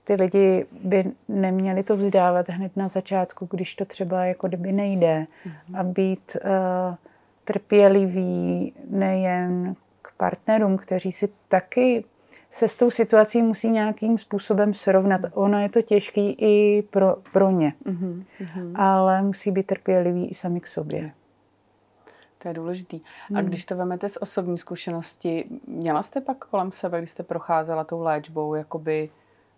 ty 0.05 0.14
lidi 0.14 0.67
by 0.83 1.05
neměli 1.29 1.83
to 1.83 1.97
vzdávat 1.97 2.49
hned 2.49 2.76
na 2.76 2.88
začátku, 2.88 3.49
když 3.50 3.75
to 3.75 3.85
třeba 3.85 4.25
jako 4.25 4.49
kdyby 4.49 4.73
nejde. 4.73 5.26
Mm-hmm. 5.47 5.81
A 5.81 5.83
být 5.83 6.37
uh, 6.45 6.95
trpělivý 7.45 8.75
nejen 8.91 9.75
k 10.02 10.12
partnerům, 10.17 10.76
kteří 10.76 11.12
si 11.12 11.29
taky 11.49 12.05
se 12.53 12.69
s 12.69 12.77
tou 12.77 12.91
situací 12.91 13.43
musí 13.43 13.71
nějakým 13.71 14.19
způsobem 14.19 14.75
srovnat. 14.75 15.21
Ono 15.33 15.61
je 15.61 15.69
to 15.69 15.83
těžký 15.83 16.37
i 16.39 16.83
pro, 16.83 17.17
pro 17.33 17.51
ně, 17.51 17.73
mm-hmm. 17.85 18.73
ale 18.75 19.23
musí 19.23 19.51
být 19.51 19.67
trpělivý 19.67 20.29
i 20.29 20.35
sami 20.35 20.61
k 20.61 20.67
sobě. 20.67 21.13
To 22.39 22.49
je 22.49 22.55
důležitý. 22.55 23.01
A 23.35 23.39
hmm. 23.39 23.47
když 23.47 23.65
to 23.65 23.77
vemete 23.77 24.09
z 24.09 24.17
osobní 24.21 24.59
zkušenosti, 24.59 25.45
měla 25.67 26.03
jste 26.03 26.21
pak 26.21 26.39
kolem 26.39 26.73
sebe, 26.73 26.99
když 26.99 27.11
jste 27.11 27.23
procházela 27.23 27.85
tou 27.85 28.01
léčbou, 28.01 28.55
jakoby 28.55 29.11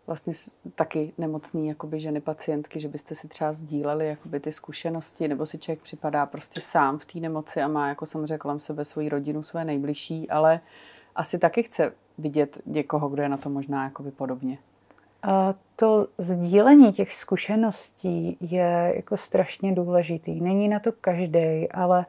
vlastně 0.07 0.33
taky 0.75 1.13
nemocný 1.19 1.69
jakoby 1.69 2.01
ženy 2.01 2.21
pacientky, 2.21 2.81
že 2.81 2.89
byste 2.89 3.15
si 3.15 3.29
třeba 3.29 3.53
sdíleli 3.53 4.09
jakoby 4.09 4.41
ty 4.41 4.53
zkušenosti, 4.53 5.29
nebo 5.29 5.47
si 5.47 5.59
člověk 5.59 5.83
připadá 5.83 6.27
prostě 6.27 6.61
sám 6.61 6.99
v 6.99 7.05
té 7.05 7.19
nemoci 7.19 7.63
a 7.63 7.69
má 7.69 7.89
jako 7.89 8.07
samozřejmě 8.07 8.39
kolem 8.39 8.61
sebe 8.61 8.85
svoji 8.85 9.09
rodinu, 9.09 9.43
své 9.43 9.65
nejbližší, 9.65 10.31
ale 10.31 10.61
asi 11.17 11.39
taky 11.39 11.63
chce 11.63 11.93
vidět 12.18 12.59
někoho, 12.66 13.09
kdo 13.09 13.23
je 13.23 13.28
na 13.28 13.37
to 13.37 13.50
možná 13.50 13.85
jakoby 13.85 14.11
podobně. 14.11 14.59
A 15.23 15.54
to 15.76 16.06
sdílení 16.18 16.92
těch 16.92 17.14
zkušeností 17.14 18.37
je 18.40 18.92
jako 18.97 19.16
strašně 19.16 19.75
důležitý. 19.75 20.40
Není 20.40 20.68
na 20.68 20.78
to 20.80 20.92
každý, 20.92 21.68
ale 21.71 22.06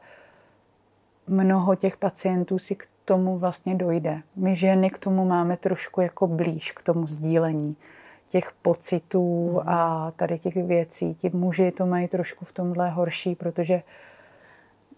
mnoho 1.26 1.74
těch 1.74 1.96
pacientů 1.96 2.58
si 2.58 2.74
k 2.74 2.86
tomu 3.04 3.38
vlastně 3.38 3.74
dojde. 3.74 4.22
My 4.36 4.56
ženy 4.56 4.90
k 4.90 4.98
tomu 4.98 5.24
máme 5.24 5.56
trošku 5.56 6.00
jako 6.00 6.26
blíž 6.26 6.72
k 6.72 6.82
tomu 6.82 7.06
sdílení 7.06 7.76
těch 8.28 8.52
pocitů 8.62 9.50
mm. 9.52 9.68
a 9.68 10.10
tady 10.16 10.38
těch 10.38 10.54
věcí. 10.56 11.14
Ti 11.14 11.30
muži 11.30 11.70
to 11.70 11.86
mají 11.86 12.08
trošku 12.08 12.44
v 12.44 12.52
tomhle 12.52 12.90
horší, 12.90 13.34
protože 13.34 13.82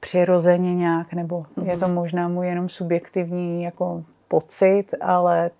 přirozeně 0.01 0.75
nějak, 0.75 1.13
nebo 1.13 1.47
je 1.63 1.79
to 1.79 1.87
mhm. 1.87 1.95
možná 1.95 2.29
mu 2.29 2.43
jenom 2.43 2.69
subjektivní 2.69 3.63
jako 3.63 4.05
pocit, 4.29 4.85
ale 5.01 5.51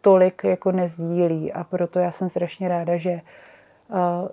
tolik 0.00 0.44
jako 0.44 0.72
nezdílí 0.72 1.52
a 1.52 1.64
proto 1.64 1.98
já 1.98 2.10
jsem 2.10 2.28
strašně 2.28 2.68
ráda, 2.68 2.96
že 2.96 3.20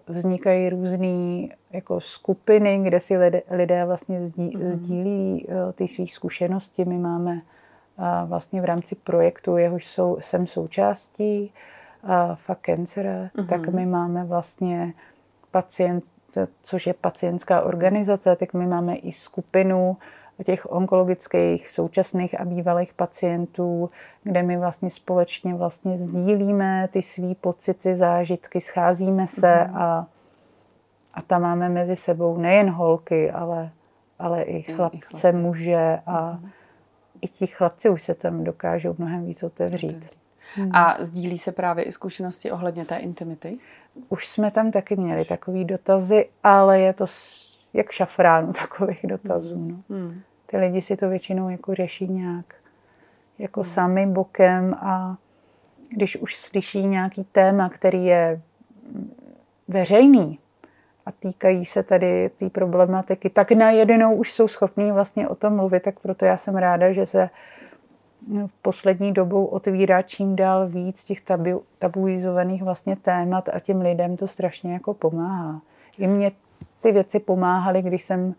vznikají 0.07 0.69
různé 0.69 1.47
jako 1.71 1.99
skupiny, 1.99 2.79
kde 2.83 2.99
si 2.99 3.17
lidé, 3.49 3.85
vlastně 3.85 4.19
mm. 4.19 4.25
sdílí 4.61 5.45
uh, 5.47 5.71
ty 5.71 5.87
své 5.87 6.07
zkušenosti. 6.07 6.85
My 6.85 6.97
máme 6.97 7.33
uh, 7.33 8.29
vlastně 8.29 8.61
v 8.61 8.65
rámci 8.65 8.95
projektu, 8.95 9.57
jehož 9.57 9.85
jsou, 9.85 10.17
jsem 10.21 10.47
součástí, 10.47 11.53
Fuck 12.35 12.59
Cancer, 12.65 13.29
mm. 13.37 13.47
tak 13.47 13.67
my 13.67 13.85
máme 13.85 14.23
vlastně 14.23 14.93
pacient, 15.51 16.03
což 16.63 16.87
je 16.87 16.93
pacientská 16.93 17.61
organizace, 17.61 18.35
tak 18.35 18.53
my 18.53 18.67
máme 18.67 18.95
i 18.95 19.11
skupinu 19.11 19.97
těch 20.43 20.71
onkologických 20.71 21.69
současných 21.69 22.39
a 22.39 22.45
bývalých 22.45 22.93
pacientů, 22.93 23.89
kde 24.23 24.43
my 24.43 24.57
vlastně 24.57 24.89
společně 24.89 25.55
vlastně 25.55 25.97
sdílíme 25.97 26.87
ty 26.91 27.01
svý 27.01 27.35
pocity, 27.35 27.95
zážitky, 27.95 28.61
scházíme 28.61 29.27
se 29.27 29.47
mm-hmm. 29.47 29.77
a, 29.77 30.07
a 31.13 31.21
tam 31.21 31.41
máme 31.41 31.69
mezi 31.69 31.95
sebou 31.95 32.37
nejen 32.37 32.69
holky, 32.69 33.31
ale, 33.31 33.69
ale 34.19 34.41
i 34.41 34.61
chlapce, 34.61 34.97
I 34.97 35.01
chlapce. 35.01 35.31
muže 35.31 35.99
a 36.05 36.33
mm-hmm. 36.33 36.49
i 37.21 37.27
ti 37.27 37.47
chlapci 37.47 37.89
už 37.89 38.01
se 38.01 38.15
tam 38.15 38.43
dokážou 38.43 38.95
mnohem 38.97 39.25
víc 39.25 39.43
otevřít. 39.43 40.09
Hmm. 40.55 40.75
A 40.75 40.97
sdílí 40.99 41.37
se 41.37 41.51
právě 41.51 41.83
i 41.83 41.91
zkušenosti 41.91 42.51
ohledně 42.51 42.85
té 42.85 42.97
intimity? 42.97 43.57
Už 44.09 44.27
jsme 44.27 44.51
tam 44.51 44.71
taky 44.71 44.95
měli 44.95 45.25
takový 45.25 45.65
dotazy, 45.65 46.29
ale 46.43 46.79
je 46.79 46.93
to 46.93 47.05
jak 47.77 47.91
šafránu 47.91 48.53
takových 48.53 48.99
dotazů. 49.03 49.67
No. 49.67 49.97
Hmm. 49.97 50.21
Ty 50.45 50.57
lidi 50.57 50.81
si 50.81 50.97
to 50.97 51.09
většinou 51.09 51.49
jako 51.49 51.75
řeší 51.75 52.07
nějak 52.07 52.55
jako 53.39 53.61
hmm. 53.61 53.69
sami 53.69 54.05
bokem 54.05 54.73
a 54.73 55.17
když 55.89 56.17
už 56.17 56.35
slyší 56.35 56.87
nějaký 56.87 57.23
téma, 57.23 57.69
který 57.69 58.05
je 58.05 58.41
veřejný 59.67 60.39
a 61.05 61.11
týkají 61.11 61.65
se 61.65 61.83
tady 61.83 62.29
té 62.29 62.49
problematiky, 62.49 63.29
tak 63.29 63.51
najednou 63.51 64.15
už 64.15 64.33
jsou 64.33 64.47
schopní 64.47 64.91
vlastně 64.91 65.27
o 65.27 65.35
tom 65.35 65.55
mluvit, 65.55 65.83
tak 65.83 65.99
proto 65.99 66.25
já 66.25 66.37
jsem 66.37 66.55
ráda, 66.55 66.91
že 66.91 67.05
se 67.05 67.29
v 68.47 68.53
poslední 68.61 69.13
dobou 69.13 69.45
otvírá 69.45 70.01
čím 70.01 70.35
dál 70.35 70.67
víc 70.67 71.05
těch 71.05 71.21
tabu, 71.21 71.63
tabuizovaných 71.79 72.63
vlastně 72.63 72.95
témat 72.95 73.49
a 73.49 73.59
těm 73.59 73.81
lidem 73.81 74.17
to 74.17 74.27
strašně 74.27 74.73
jako 74.73 74.93
pomáhá. 74.93 75.61
I 75.97 76.07
mě 76.07 76.31
ty 76.81 76.91
věci 76.91 77.19
pomáhaly, 77.19 77.81
když 77.81 78.03
jsem 78.03 78.25
uh, 78.27 78.33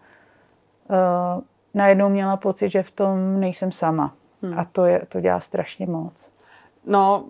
najednou 1.74 2.08
měla 2.08 2.36
pocit, 2.36 2.68
že 2.68 2.82
v 2.82 2.90
tom 2.90 3.40
nejsem 3.40 3.72
sama. 3.72 4.14
Hmm. 4.42 4.58
A 4.58 4.64
to, 4.64 4.84
je, 4.84 5.02
to 5.08 5.20
dělá 5.20 5.40
strašně 5.40 5.86
moc. 5.86 6.30
No, 6.86 7.24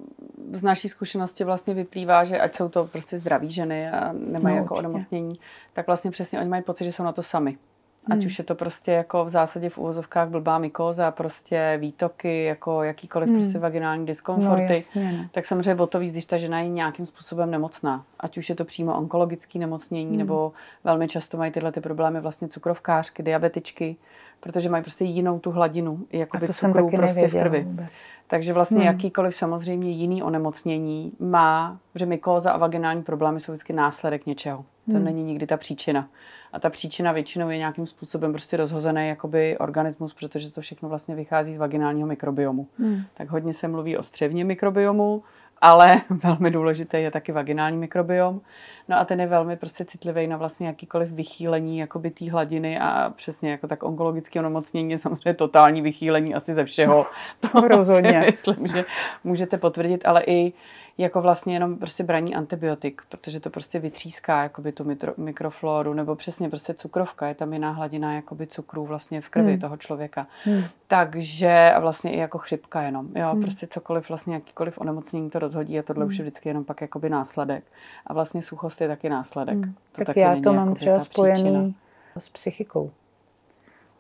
z 0.53 0.63
naší 0.63 0.89
zkušenosti 0.89 1.45
vlastně 1.45 1.75
vyplývá, 1.75 2.25
že 2.25 2.41
ať 2.41 2.57
jsou 2.57 2.69
to 2.69 2.85
prostě 2.87 3.19
zdraví 3.19 3.53
ženy 3.53 3.91
a 3.91 4.13
nemají 4.13 4.57
no, 4.57 4.63
jako 4.63 4.75
onemocnění, 4.75 5.35
tak 5.73 5.87
vlastně 5.87 6.11
přesně 6.11 6.41
oni 6.41 6.49
mají 6.49 6.63
pocit, 6.63 6.85
že 6.85 6.93
jsou 6.93 7.03
na 7.03 7.13
to 7.13 7.23
sami. 7.23 7.59
Ať 8.07 8.19
hmm. 8.19 8.27
už 8.27 8.39
je 8.39 8.45
to 8.45 8.55
prostě 8.55 8.93
jako 8.93 9.25
v 9.25 9.29
zásadě 9.29 9.71
v 9.71 9.79
úvozovkách 9.79 10.29
blbá 10.29 10.59
mykóza, 10.59 11.11
prostě 11.11 11.77
výtoky, 11.81 12.45
jako 12.45 12.83
jakýkoliv 12.83 13.29
hmm. 13.29 13.39
prostě 13.39 13.59
vaginální 13.59 14.07
diskomforty, 14.07 14.67
no, 14.69 14.75
jasně, 14.75 15.13
no. 15.13 15.25
tak 15.33 15.47
samozřejmě 15.47 15.75
o 15.75 15.87
to 15.87 15.99
víc, 15.99 16.13
když 16.13 16.27
ta 16.27 16.39
žena 16.39 16.61
je 16.61 16.69
nějakým 16.69 17.07
způsobem 17.07 17.51
nemocná. 17.51 18.05
Ať 18.21 18.39
už 18.39 18.49
je 18.49 18.55
to 18.55 18.65
přímo 18.65 18.99
onkologické 18.99 19.59
nemocnění, 19.59 20.09
hmm. 20.09 20.19
nebo 20.19 20.53
velmi 20.85 21.09
často 21.09 21.37
mají 21.37 21.53
tyhle 21.53 21.73
ty 21.73 21.81
problémy 21.81 22.21
vlastně 22.21 22.49
cukrovkářky, 22.49 23.23
diabetičky, 23.23 23.97
protože 24.41 24.69
mají 24.69 24.83
prostě 24.83 25.05
jinou 25.05 25.39
tu 25.39 25.51
hladinu, 25.51 25.99
jako 26.13 26.39
by 26.39 26.47
cukru 26.47 26.91
prostě 26.91 27.29
v 27.29 27.33
krvi. 27.33 27.63
Vůbec. 27.63 27.91
Takže 28.27 28.53
vlastně 28.53 28.79
hmm. 28.79 28.87
jakýkoliv 28.87 29.37
samozřejmě 29.37 29.91
jiný 29.91 30.23
onemocnění 30.23 31.13
má, 31.19 31.79
že 31.95 32.07
mykóza 32.07 32.53
a 32.53 32.57
vaginální 32.57 33.03
problémy 33.03 33.41
jsou 33.41 33.53
vždycky 33.53 33.73
následek 33.73 34.27
něčeho. 34.27 34.65
To 34.87 34.97
hmm. 34.97 35.05
není 35.05 35.25
nikdy 35.25 35.47
ta 35.47 35.57
příčina. 35.57 36.09
A 36.53 36.61
ta 36.61 36.71
příčina 36.71 37.13
většinou 37.13 37.51
je 37.51 37.59
nějakým 37.59 37.87
způsobem 37.87 38.33
prostě 38.33 38.57
rozhozený 38.57 39.09
jakoby 39.09 39.59
organismus, 39.59 40.15
protože 40.15 40.51
to 40.51 40.61
všechno 40.61 40.89
vlastně 40.89 41.15
vychází 41.15 41.55
z 41.55 41.59
vaginálního 41.59 42.09
mikrobiomu. 42.09 42.67
Hmm. 42.79 43.03
Tak 43.15 43.31
hodně 43.31 43.53
se 43.53 43.69
mluví 43.69 43.97
o 43.97 44.03
střevním 44.03 44.47
mikrobiomu, 44.47 45.23
ale 45.61 46.01
velmi 46.25 46.51
důležité 46.51 47.01
je 47.01 47.11
taky 47.11 47.33
vaginální 47.33 47.77
mikrobiom. 47.77 48.41
No 48.89 48.99
a 48.99 49.05
ten 49.05 49.21
je 49.21 49.27
velmi 49.27 49.57
prostě 49.57 49.85
citlivý 49.85 50.27
na 50.27 50.37
vlastně 50.37 50.67
jakýkoliv 50.67 51.11
vychýlení 51.11 51.79
jakoby 51.79 52.11
té 52.11 52.31
hladiny 52.31 52.79
a 52.79 53.13
přesně 53.17 53.51
jako 53.51 53.69
tak 53.69 53.83
onkologické 53.83 54.39
onemocnění 54.39 54.91
je 54.91 54.99
samozřejmě 54.99 55.35
totální 55.35 55.83
vychýlení 55.83 56.35
asi 56.35 56.55
ze 56.55 56.65
všeho. 56.65 57.07
To 57.53 57.61
rozhodně. 57.69 58.21
myslím, 58.21 58.67
že 58.67 58.85
můžete 59.25 59.59
potvrdit, 59.59 60.07
ale 60.07 60.23
i 60.27 60.53
jako 60.99 61.23
vlastně 61.23 61.55
jenom 61.55 61.77
prostě 61.77 62.05
braní 62.05 62.35
antibiotik, 62.35 63.03
protože 63.09 63.41
to 63.41 63.51
prostě 63.51 63.79
vytříská 63.79 64.43
jakoby 64.43 64.73
tu 64.73 64.85
mitro, 64.85 65.15
mikrofloru, 65.17 65.95
nebo 65.95 66.17
přesně 66.17 66.49
prostě 66.49 66.75
cukrovka, 66.75 67.27
je 67.27 67.35
tam 67.35 67.53
jiná 67.53 67.71
hladina 67.71 68.15
jakoby 68.15 68.47
cukru 68.47 68.87
vlastně 68.87 69.21
v 69.21 69.29
krvi 69.29 69.51
hmm. 69.51 69.61
toho 69.61 69.77
člověka. 69.77 70.27
Hmm. 70.45 70.65
Takže 70.87 71.73
a 71.77 71.81
vlastně 71.81 72.13
i 72.13 72.19
jako 72.19 72.39
chřipka 72.39 72.83
jenom, 72.83 73.09
jo, 73.15 73.31
hmm. 73.31 73.43
prostě 73.43 73.67
cokoliv 73.67 74.09
vlastně 74.09 74.35
jakýkoliv 74.35 74.79
onemocnění 74.79 75.31
to 75.31 75.39
rozhodí 75.39 75.79
a 75.79 75.83
tohle 75.83 76.05
hmm. 76.05 76.09
už 76.09 76.19
je 76.19 76.25
vždycky 76.25 76.49
jenom 76.49 76.65
pak 76.65 76.81
jakoby 76.81 77.11
následek. 77.11 77.65
A 78.07 78.13
vlastně 78.13 78.43
suchost 78.43 78.81
je 78.81 78.89
taky 78.89 79.09
následek. 79.09 79.55
Hmm. 79.55 79.75
To 79.93 79.99
tak 79.99 80.07
taky 80.07 80.21
já 80.21 80.37
to 80.41 80.53
mám 80.53 80.75
třeba 80.75 81.01
spojený 81.01 81.35
příčina. 81.35 81.75
s 82.19 82.29
psychikou. 82.29 82.91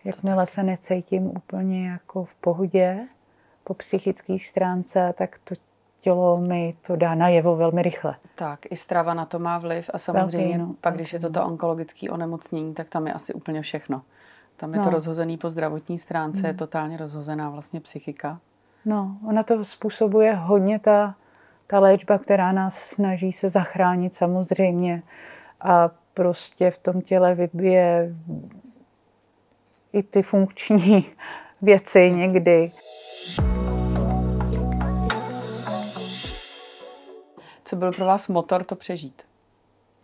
Jakmile 0.04 0.46
se 0.46 0.62
necítím 0.62 1.26
úplně 1.26 1.88
jako 1.88 2.24
v 2.24 2.34
pohodě 2.34 2.98
po 3.64 3.74
psychické 3.74 4.38
stránce, 4.38 5.14
tak 5.18 5.38
to 5.44 5.54
tělo 6.00 6.36
mi 6.36 6.74
to 6.86 6.96
dá 6.96 7.14
najevo 7.14 7.56
velmi 7.56 7.82
rychle. 7.82 8.16
Tak, 8.34 8.58
i 8.70 8.76
strava 8.76 9.14
na 9.14 9.26
to 9.26 9.38
má 9.38 9.58
vliv 9.58 9.90
a 9.94 9.98
samozřejmě 9.98 10.38
Velký, 10.38 10.58
no, 10.58 10.74
pak, 10.80 10.94
když 10.94 11.12
je 11.12 11.20
toto 11.20 11.44
onkologické 11.44 12.10
onemocnění, 12.10 12.74
tak 12.74 12.88
tam 12.88 13.06
je 13.06 13.12
asi 13.12 13.34
úplně 13.34 13.62
všechno. 13.62 14.02
Tam 14.56 14.72
je 14.72 14.78
no. 14.78 14.84
to 14.84 14.90
rozhozený 14.90 15.38
po 15.38 15.50
zdravotní 15.50 15.98
stránce, 15.98 16.38
hmm. 16.38 16.46
je 16.46 16.54
totálně 16.54 16.96
rozhozená 16.96 17.50
vlastně 17.50 17.80
psychika. 17.80 18.40
No, 18.84 19.16
ona 19.28 19.42
to 19.42 19.64
způsobuje 19.64 20.34
hodně 20.34 20.78
ta, 20.78 21.14
ta 21.66 21.80
léčba, 21.80 22.18
která 22.18 22.52
nás 22.52 22.74
snaží 22.74 23.32
se 23.32 23.48
zachránit 23.48 24.14
samozřejmě 24.14 25.02
a 25.60 25.90
prostě 26.14 26.70
v 26.70 26.78
tom 26.78 27.00
těle 27.00 27.34
vybije 27.34 28.14
i 29.92 30.02
ty 30.02 30.22
funkční 30.22 31.06
věci 31.62 32.10
někdy. 32.10 32.72
Co 37.68 37.76
byl 37.76 37.92
pro 37.92 38.06
vás 38.06 38.28
motor 38.28 38.64
to 38.64 38.76
přežít? 38.76 39.22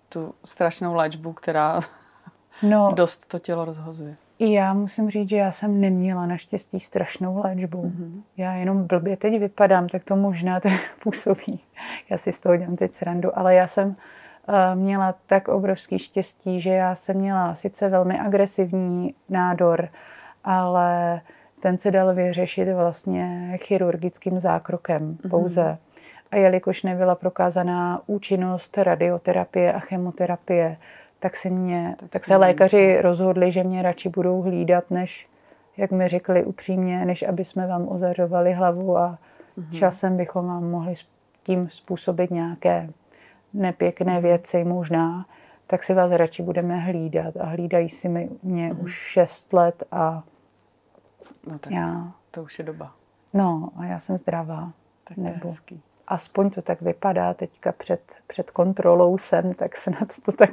Tu 0.08 0.34
strašnou 0.44 0.94
léčbu, 0.94 1.32
která 1.32 1.80
no, 2.62 2.92
dost 2.94 3.26
to 3.26 3.38
tělo 3.38 3.64
rozhozuje. 3.64 4.16
I 4.38 4.52
já 4.52 4.74
musím 4.74 5.10
říct, 5.10 5.28
že 5.28 5.36
já 5.36 5.52
jsem 5.52 5.80
neměla 5.80 6.26
naštěstí 6.26 6.80
strašnou 6.80 7.42
léčbu. 7.44 7.82
Mm-hmm. 7.82 8.22
Já 8.36 8.52
jenom 8.52 8.86
blbě 8.86 9.16
teď 9.16 9.40
vypadám, 9.40 9.88
tak 9.88 10.04
to 10.04 10.16
možná 10.16 10.60
to 10.60 10.68
působí. 11.02 11.60
Já 12.10 12.18
si 12.18 12.32
z 12.32 12.40
toho 12.40 12.56
dělám 12.56 12.76
teď 12.76 12.94
srandu, 12.94 13.38
ale 13.38 13.54
já 13.54 13.66
jsem 13.66 13.88
uh, 13.88 13.94
měla 14.74 15.14
tak 15.26 15.48
obrovský 15.48 15.98
štěstí, 15.98 16.60
že 16.60 16.70
já 16.70 16.94
jsem 16.94 17.16
měla 17.16 17.54
sice 17.54 17.88
velmi 17.88 18.20
agresivní 18.20 19.14
nádor, 19.28 19.88
ale 20.44 21.20
ten 21.60 21.78
se 21.78 21.90
dal 21.90 22.14
vyřešit 22.14 22.72
vlastně 22.74 23.58
chirurgickým 23.62 24.40
zákrokem 24.40 25.16
mm-hmm. 25.16 25.30
pouze. 25.30 25.78
A 26.34 26.36
jelikož 26.36 26.82
nebyla 26.82 27.14
prokázaná 27.14 28.02
účinnost 28.06 28.78
radioterapie 28.78 29.72
a 29.72 29.78
chemoterapie, 29.78 30.76
tak, 31.18 31.36
se, 31.36 31.50
mě, 31.50 31.94
tak, 31.98 32.10
tak 32.10 32.24
se 32.24 32.36
lékaři 32.36 33.00
rozhodli, 33.00 33.52
že 33.52 33.64
mě 33.64 33.82
radši 33.82 34.08
budou 34.08 34.42
hlídat, 34.42 34.90
než, 34.90 35.28
jak 35.76 35.90
mi 35.90 36.08
řekli 36.08 36.44
upřímně, 36.44 37.04
než 37.04 37.22
aby 37.22 37.44
jsme 37.44 37.66
vám 37.66 37.88
ozařovali 37.88 38.52
hlavu 38.52 38.96
a 38.98 39.18
mm-hmm. 39.58 39.78
časem 39.78 40.16
bychom 40.16 40.46
vám 40.46 40.70
mohli 40.70 40.94
tím 41.42 41.68
způsobit 41.68 42.30
nějaké 42.30 42.90
nepěkné 43.52 44.12
mhm. 44.12 44.22
věci 44.22 44.64
možná, 44.64 45.26
tak 45.66 45.82
si 45.82 45.94
vás 45.94 46.12
radši 46.12 46.42
budeme 46.42 46.76
hlídat. 46.78 47.36
A 47.36 47.44
hlídají 47.44 47.88
si 47.88 48.08
mě 48.08 48.28
mm-hmm. 48.42 48.82
už 48.82 48.92
šest 48.92 49.52
let 49.52 49.82
a 49.92 50.22
no 51.46 51.58
tak 51.58 51.72
já... 51.72 52.12
to 52.30 52.42
už 52.42 52.58
je 52.58 52.64
doba. 52.64 52.92
No 53.34 53.68
a 53.76 53.84
já 53.84 53.98
jsem 53.98 54.18
zdravá. 54.18 54.72
Tak 55.08 55.16
nebo 55.16 55.50
hezký 55.50 55.82
aspoň 56.08 56.50
to 56.50 56.62
tak 56.62 56.80
vypadá 56.80 57.34
teďka 57.34 57.72
před, 57.72 58.16
před 58.26 58.50
kontrolou 58.50 59.18
sem, 59.18 59.54
tak 59.54 59.76
snad 59.76 60.08
to 60.24 60.32
tak 60.32 60.50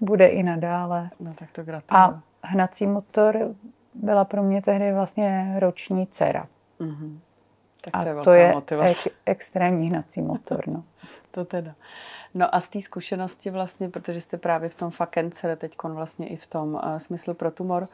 bude 0.00 0.26
i 0.26 0.42
nadále. 0.42 1.10
No 1.20 1.34
tak 1.38 1.50
to 1.52 1.62
gratuluju. 1.62 2.04
A 2.04 2.22
hnací 2.42 2.86
motor 2.86 3.54
byla 3.94 4.24
pro 4.24 4.42
mě 4.42 4.62
tehdy 4.62 4.92
vlastně 4.92 5.56
roční 5.58 6.06
dcera. 6.06 6.46
Mm-hmm. 6.80 7.18
Tak 7.80 8.24
to 8.24 8.32
je 8.32 8.54
a 8.54 8.60
to 8.60 8.74
je 8.74 8.80
ek, 8.90 8.96
extrémní 9.26 9.88
hnací 9.88 10.22
motor. 10.22 10.68
No. 10.68 10.84
to 11.30 11.44
teda. 11.44 11.74
No 12.34 12.54
a 12.54 12.60
z 12.60 12.68
té 12.68 12.82
zkušenosti 12.82 13.50
vlastně, 13.50 13.88
protože 13.88 14.20
jste 14.20 14.38
právě 14.38 14.68
v 14.68 14.74
tom 14.74 14.90
fakence, 14.90 15.56
teď 15.56 15.74
vlastně 15.82 16.28
i 16.28 16.36
v 16.36 16.46
tom 16.46 16.74
uh, 16.74 16.96
smyslu 16.96 17.34
pro 17.34 17.50
tumor, 17.50 17.88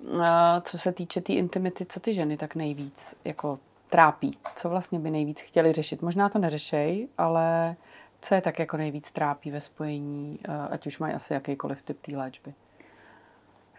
uh, 0.00 0.24
co 0.62 0.78
se 0.78 0.92
týče 0.92 1.20
té 1.20 1.24
tý 1.24 1.34
intimity, 1.34 1.86
co 1.86 2.00
ty 2.00 2.14
ženy 2.14 2.36
tak 2.36 2.54
nejvíc 2.54 3.16
jako 3.24 3.58
trápí? 3.94 4.38
Co 4.56 4.68
vlastně 4.68 4.98
by 4.98 5.10
nejvíc 5.10 5.40
chtěli 5.40 5.72
řešit? 5.72 6.02
Možná 6.02 6.28
to 6.28 6.38
neřešej, 6.38 7.08
ale 7.18 7.76
co 8.20 8.34
je 8.34 8.40
tak 8.40 8.58
jako 8.58 8.76
nejvíc 8.76 9.12
trápí 9.12 9.50
ve 9.50 9.60
spojení, 9.60 10.38
eh, 10.48 10.68
ať 10.70 10.86
už 10.86 10.98
mají 10.98 11.14
asi 11.14 11.34
jakýkoliv 11.34 11.82
typ 11.82 12.00
té 12.06 12.16
léčby? 12.16 12.54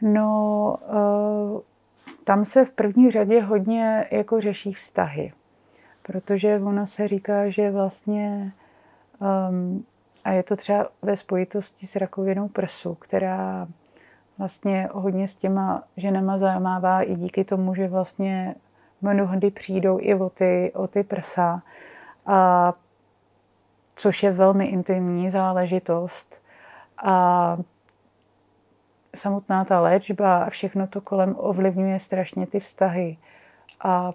No, 0.01 0.77
uh, 0.87 1.61
tam 2.23 2.45
se 2.45 2.65
v 2.65 2.71
první 2.71 3.11
řadě 3.11 3.41
hodně 3.41 4.07
jako 4.11 4.41
řeší 4.41 4.73
vztahy, 4.73 5.33
protože 6.01 6.55
ono 6.55 6.85
se 6.85 7.07
říká, 7.07 7.49
že 7.49 7.71
vlastně 7.71 8.51
um, 9.49 9.85
a 10.23 10.31
je 10.31 10.43
to 10.43 10.55
třeba 10.55 10.87
ve 11.01 11.15
spojitosti 11.15 11.87
s 11.87 11.95
rakovinou 11.95 12.47
prsu, 12.47 12.95
která 12.95 13.67
vlastně 14.37 14.89
hodně 14.91 15.27
s 15.27 15.37
těma 15.37 15.83
ženama 15.97 16.37
zamává 16.37 17.01
i 17.01 17.15
díky 17.15 17.43
tomu, 17.43 17.75
že 17.75 17.87
vlastně 17.87 18.55
mnohdy 19.01 19.51
přijdou 19.51 19.97
i 20.01 20.15
o 20.15 20.29
ty, 20.29 20.71
o 20.75 20.87
ty 20.87 21.03
prsa, 21.03 21.61
a, 22.25 22.73
což 23.95 24.23
je 24.23 24.31
velmi 24.31 24.65
intimní 24.65 25.29
záležitost. 25.29 26.41
A 26.97 27.57
samotná 29.15 29.65
ta 29.65 29.79
léčba 29.79 30.43
a 30.43 30.49
všechno 30.49 30.87
to 30.87 31.01
kolem 31.01 31.35
ovlivňuje 31.37 31.99
strašně 31.99 32.47
ty 32.47 32.59
vztahy. 32.59 33.17
A 33.83 34.13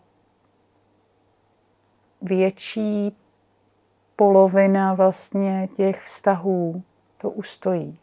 větší 2.22 3.16
polovina 4.16 4.94
vlastně 4.94 5.68
těch 5.76 6.02
vztahů 6.02 6.82
to 7.18 7.30
ustojí. 7.30 7.98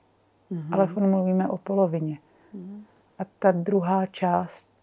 Mm-hmm. 0.51 0.73
Ale 0.73 0.87
mluvíme 1.07 1.47
o 1.47 1.57
polovině. 1.57 2.19
Mm-hmm. 2.55 2.81
A 3.19 3.23
ta 3.39 3.51
druhá 3.51 4.05
část 4.05 4.76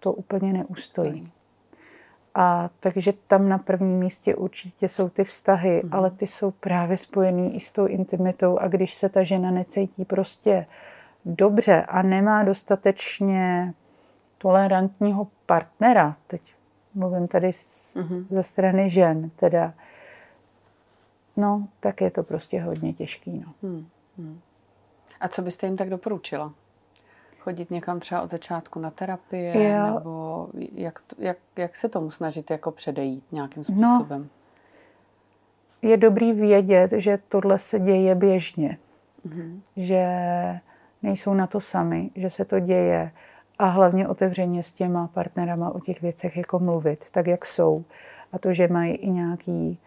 to 0.00 0.12
úplně 0.12 0.52
neustojí. 0.52 1.32
A 2.34 2.70
takže 2.80 3.12
tam 3.26 3.48
na 3.48 3.58
prvním 3.58 3.98
místě 3.98 4.34
určitě 4.34 4.88
jsou 4.88 5.08
ty 5.08 5.24
vztahy, 5.24 5.82
mm. 5.84 5.94
ale 5.94 6.10
ty 6.10 6.26
jsou 6.26 6.50
právě 6.50 6.96
spojený 6.96 7.56
i 7.56 7.60
s 7.60 7.72
tou 7.72 7.86
intimitou. 7.86 8.58
A 8.58 8.68
když 8.68 8.94
se 8.94 9.08
ta 9.08 9.22
žena 9.22 9.50
necítí 9.50 10.04
prostě 10.04 10.66
dobře 11.24 11.82
a 11.82 12.02
nemá 12.02 12.44
dostatečně 12.44 13.74
tolerantního 14.38 15.26
partnera, 15.46 16.16
teď 16.26 16.54
mluvím 16.94 17.28
tady 17.28 17.52
z, 17.52 17.96
mm-hmm. 17.96 18.26
ze 18.30 18.42
strany 18.42 18.90
žen, 18.90 19.30
teda, 19.36 19.74
no, 21.36 21.68
tak 21.80 22.00
je 22.00 22.10
to 22.10 22.22
prostě 22.22 22.62
hodně 22.62 22.92
těžký. 22.92 23.44
No. 23.46 23.68
Mm. 23.68 24.40
A 25.20 25.28
co 25.28 25.42
byste 25.42 25.66
jim 25.66 25.76
tak 25.76 25.90
doporučila? 25.90 26.52
Chodit 27.48 27.70
někam 27.70 28.00
třeba 28.00 28.22
od 28.22 28.30
začátku 28.30 28.80
na 28.80 28.90
terapie, 28.90 29.70
jo. 29.70 29.94
nebo 29.94 30.48
jak, 30.74 30.98
jak, 31.18 31.36
jak 31.56 31.76
se 31.76 31.88
tomu 31.88 32.10
snažit 32.10 32.50
jako 32.50 32.70
předejít 32.70 33.24
nějakým 33.32 33.64
no. 33.68 33.96
způsobem? 33.98 34.22
No, 34.22 35.88
je 35.90 35.96
dobrý 35.96 36.32
vědět, 36.32 36.92
že 36.96 37.18
tohle 37.28 37.58
se 37.58 37.80
děje 37.80 38.14
běžně, 38.14 38.78
mm-hmm. 39.28 39.60
že 39.76 40.04
nejsou 41.02 41.34
na 41.34 41.46
to 41.46 41.60
sami, 41.60 42.10
že 42.14 42.30
se 42.30 42.44
to 42.44 42.60
děje 42.60 43.12
a 43.58 43.66
hlavně 43.66 44.08
otevřeně 44.08 44.62
s 44.62 44.74
těma 44.74 45.08
partnerama 45.08 45.74
o 45.74 45.80
těch 45.80 46.02
věcech 46.02 46.36
jako 46.36 46.58
mluvit, 46.58 47.10
tak 47.10 47.26
jak 47.26 47.46
jsou. 47.46 47.84
A 48.32 48.38
to, 48.38 48.52
že 48.52 48.68
mají 48.68 48.94
i 48.94 49.10
nějaký 49.10 49.78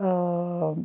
uh, 0.00 0.78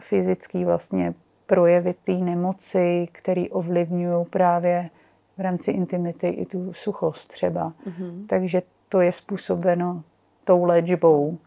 fyzický 0.00 0.64
vlastně 0.64 1.14
projevy 1.46 1.94
té 1.94 2.12
nemoci, 2.12 3.08
které 3.12 3.44
ovlivňují 3.50 4.26
právě 4.30 4.90
v 5.38 5.40
rámci 5.40 5.70
intimity 5.70 6.28
i 6.28 6.46
tu 6.46 6.72
suchost 6.72 7.28
třeba. 7.28 7.72
Mm-hmm. 7.86 8.26
Takže 8.26 8.62
to 8.88 9.00
je 9.00 9.12
způsobeno 9.12 10.02
tou 10.44 10.64
léčbou 10.64 11.38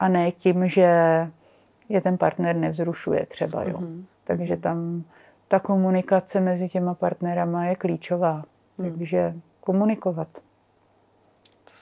a 0.00 0.08
ne 0.08 0.32
tím, 0.32 0.68
že 0.68 0.90
je 1.88 2.00
ten 2.00 2.18
partner 2.18 2.56
nevzrušuje 2.56 3.26
třeba. 3.26 3.64
Jo. 3.64 3.78
Mm-hmm. 3.78 4.04
Takže 4.24 4.56
tam 4.56 5.04
ta 5.48 5.58
komunikace 5.58 6.40
mezi 6.40 6.68
těma 6.68 6.94
partnerama 6.94 7.66
je 7.66 7.76
klíčová. 7.76 8.44
Mm. 8.78 8.90
Takže 8.90 9.34
komunikovat. 9.60 10.28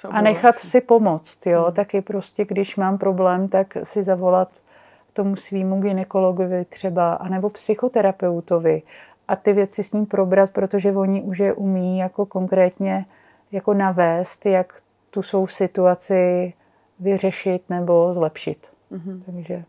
To 0.02 0.08
a 0.12 0.20
nechat 0.20 0.58
si 0.58 0.80
pomoct. 0.80 1.46
Jo. 1.46 1.66
Mm. 1.68 1.74
Taky 1.74 2.00
prostě, 2.00 2.44
když 2.44 2.76
mám 2.76 2.98
problém, 2.98 3.48
tak 3.48 3.76
si 3.82 4.02
zavolat 4.02 4.62
tomu 5.12 5.36
svýmu 5.36 5.80
ginekologovi 5.80 6.64
třeba, 6.64 7.14
anebo 7.14 7.50
psychoterapeutovi 7.50 8.82
a 9.30 9.36
ty 9.36 9.52
věci 9.52 9.82
s 9.82 9.92
ním 9.92 10.06
probrat, 10.06 10.52
protože 10.52 10.92
oni 10.92 11.22
už 11.22 11.38
je 11.38 11.52
umí 11.52 11.98
jako 11.98 12.26
konkrétně 12.26 13.06
jako 13.52 13.74
navést, 13.74 14.46
jak 14.46 14.80
tu 15.10 15.22
svou 15.22 15.46
situaci 15.46 16.52
vyřešit 17.00 17.70
nebo 17.70 18.12
zlepšit. 18.12 18.72
Mm-hmm. 18.92 19.22
Takže 19.26 19.64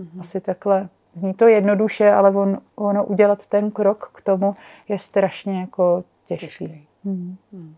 mm-hmm. 0.00 0.20
asi 0.20 0.40
takhle. 0.40 0.88
Zní 1.14 1.34
to 1.34 1.48
jednoduše, 1.48 2.10
ale 2.10 2.30
on, 2.30 2.58
ono 2.74 3.04
udělat 3.04 3.46
ten 3.46 3.70
krok 3.70 4.10
k 4.14 4.20
tomu 4.20 4.56
je 4.88 4.98
strašně 4.98 5.60
jako 5.60 6.04
těžký. 6.26 6.46
těžký. 6.46 6.86
Mm. 7.04 7.36
Mm. 7.52 7.76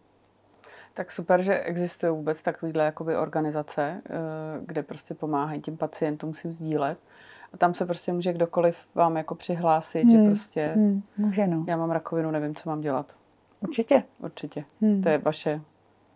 Tak 0.94 1.12
super, 1.12 1.42
že 1.42 1.58
existují 1.58 2.12
vůbec 2.12 2.42
takovéhle 2.42 2.84
jakoby 2.84 3.16
organizace, 3.16 4.02
eh, 4.06 4.10
kde 4.66 4.82
prostě 4.82 5.14
pomáhají 5.14 5.60
těm 5.60 5.76
pacientům 5.76 6.34
si 6.34 6.52
sdílet. 6.52 6.98
A 7.52 7.56
tam 7.56 7.74
se 7.74 7.86
prostě 7.86 8.12
může 8.12 8.32
kdokoliv 8.32 8.76
vám 8.94 9.16
jako 9.16 9.34
přihlásit, 9.34 10.02
hmm. 10.02 10.10
že 10.10 10.30
prostě 10.30 10.72
hmm. 10.74 11.02
může 11.16 11.46
no. 11.46 11.64
já 11.68 11.76
mám 11.76 11.90
rakovinu, 11.90 12.30
nevím, 12.30 12.54
co 12.54 12.70
mám 12.70 12.80
dělat. 12.80 13.06
Určitě. 13.60 14.02
Určitě. 14.18 14.64
Hmm. 14.80 15.02
To 15.02 15.08
je 15.08 15.18
vaše, 15.18 15.60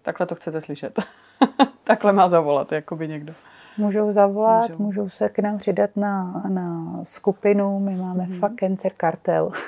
takhle 0.03 0.27
to 0.27 0.35
chcete 0.35 0.61
slyšet. 0.61 0.99
takhle 1.85 2.13
má 2.13 2.29
zavolat, 2.29 2.73
jakoby 2.73 3.09
někdo. 3.09 3.35
Můžou 3.79 4.13
zavolat, 4.13 4.71
můžou, 4.71 4.83
můžou 4.83 5.09
se 5.09 5.29
k 5.29 5.39
nám 5.39 5.59
přidat 5.59 5.91
na, 5.97 6.43
na 6.49 6.99
skupinu, 7.03 7.81
my 7.81 7.97
máme 7.97 8.25
hmm. 8.25 8.33
fakt 8.33 8.55
Cancer 8.61 8.93
Kartel. 8.97 9.53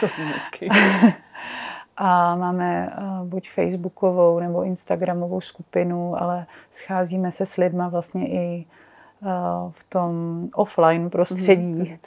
To 0.00 0.06
je 0.06 0.26
hezky. 0.26 0.68
a 1.96 2.36
máme 2.36 2.96
uh, 2.98 3.26
buď 3.28 3.50
facebookovou 3.50 4.40
nebo 4.40 4.64
instagramovou 4.64 5.40
skupinu, 5.40 6.22
ale 6.22 6.46
scházíme 6.70 7.30
se 7.30 7.46
s 7.46 7.56
lidma 7.56 7.88
vlastně 7.88 8.28
i 8.28 8.66
v 9.70 9.84
tom 9.88 10.42
offline 10.54 11.10
prostředí. 11.10 11.90
Mm, 11.90 11.98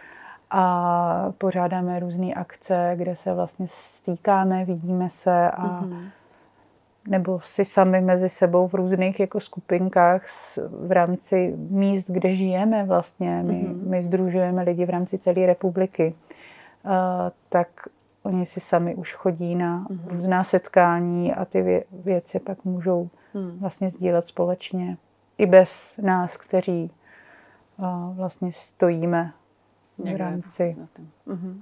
a 0.51 1.33
pořádáme 1.37 1.99
různé 1.99 2.33
akce, 2.33 2.91
kde 2.95 3.15
se 3.15 3.33
vlastně 3.33 3.65
stýkáme, 3.69 4.65
vidíme 4.65 5.09
se 5.09 5.51
a 5.51 5.81
mm-hmm. 5.81 6.09
nebo 7.07 7.39
si 7.39 7.65
sami 7.65 8.01
mezi 8.01 8.29
sebou 8.29 8.67
v 8.67 8.73
různých 8.73 9.19
jako 9.19 9.39
skupinkách 9.39 10.21
v 10.69 10.91
rámci 10.91 11.53
míst, 11.57 12.09
kde 12.09 12.33
žijeme 12.33 12.83
vlastně. 12.83 13.43
My, 13.43 13.53
mm-hmm. 13.53 13.89
my 13.89 14.01
združujeme 14.01 14.63
lidi 14.63 14.85
v 14.85 14.89
rámci 14.89 15.17
celé 15.17 15.45
republiky. 15.45 16.15
Uh, 16.85 16.91
tak 17.49 17.67
Oni 18.23 18.45
si 18.45 18.59
sami 18.59 18.95
už 18.95 19.13
chodí 19.13 19.55
na 19.55 19.83
mm-hmm. 19.83 20.07
různá 20.07 20.43
setkání 20.43 21.33
a 21.33 21.45
ty 21.45 21.61
vě- 21.63 21.83
věci 21.91 22.39
pak 22.39 22.65
můžou 22.65 23.09
mm. 23.33 23.57
vlastně 23.59 23.89
sdílet 23.89 24.25
společně. 24.25 24.97
I 25.37 25.45
bez 25.45 25.99
nás, 26.03 26.37
kteří 26.37 26.91
vlastně 28.13 28.51
stojíme 28.51 29.33
v 29.97 30.15
rámci. 30.15 30.77
Mm-hmm. 31.27 31.61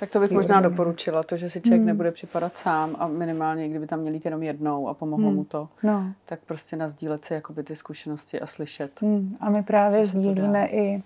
Tak 0.00 0.10
to 0.10 0.20
bych 0.20 0.30
možná 0.30 0.60
doporučila, 0.60 1.22
to, 1.22 1.36
že 1.36 1.50
si 1.50 1.60
člověk 1.60 1.80
mm. 1.80 1.86
nebude 1.86 2.10
připadat 2.10 2.58
sám 2.58 2.96
a 2.98 3.06
minimálně, 3.08 3.68
kdyby 3.68 3.86
tam 3.86 4.00
měl 4.00 4.14
jít 4.14 4.24
jenom 4.24 4.42
jednou 4.42 4.88
a 4.88 4.94
pomohlo 4.94 5.30
mm. 5.30 5.36
mu 5.36 5.44
to, 5.44 5.68
no. 5.82 6.12
tak 6.26 6.40
prostě 6.46 6.76
nazdílet 6.76 7.24
si 7.24 7.34
jakoby 7.34 7.62
ty 7.62 7.76
zkušenosti 7.76 8.40
a 8.40 8.46
slyšet. 8.46 9.02
Mm. 9.02 9.36
A 9.40 9.50
my 9.50 9.62
právě 9.62 10.04
sdílíme 10.04 10.66
i 10.66 11.02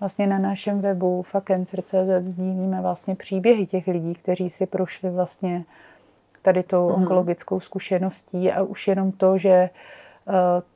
vlastně 0.00 0.26
na 0.26 0.38
našem 0.38 0.80
webu 0.80 1.22
fakencer.cz 1.22 1.94
sdílíme 2.20 2.80
vlastně 2.80 3.14
příběhy 3.14 3.66
těch 3.66 3.86
lidí, 3.86 4.14
kteří 4.14 4.50
si 4.50 4.66
prošli 4.66 5.10
vlastně 5.10 5.64
tady 6.42 6.62
tou 6.62 6.88
mm. 6.88 6.94
onkologickou 6.94 7.60
zkušeností 7.60 8.52
a 8.52 8.62
už 8.62 8.88
jenom 8.88 9.12
to, 9.12 9.38
že 9.38 9.50
eh, 9.50 9.70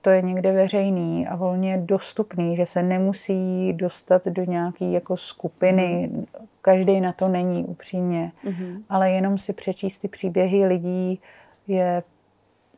to 0.00 0.10
je 0.10 0.22
někde 0.22 0.52
veřejný 0.52 1.26
a 1.26 1.36
volně 1.36 1.78
dostupný, 1.78 2.56
že 2.56 2.66
se 2.66 2.82
nemusí 2.82 3.72
dostat 3.72 4.26
do 4.26 4.44
nějaké 4.44 4.84
jako 4.84 5.16
skupiny. 5.16 6.10
Mm. 6.12 6.26
Každý 6.62 7.00
na 7.00 7.12
to 7.12 7.28
není 7.28 7.64
upřímně, 7.64 8.32
mm. 8.44 8.84
ale 8.88 9.10
jenom 9.10 9.38
si 9.38 9.52
přečíst 9.52 9.98
ty 9.98 10.08
příběhy 10.08 10.66
lidí 10.66 11.20
je 11.66 12.02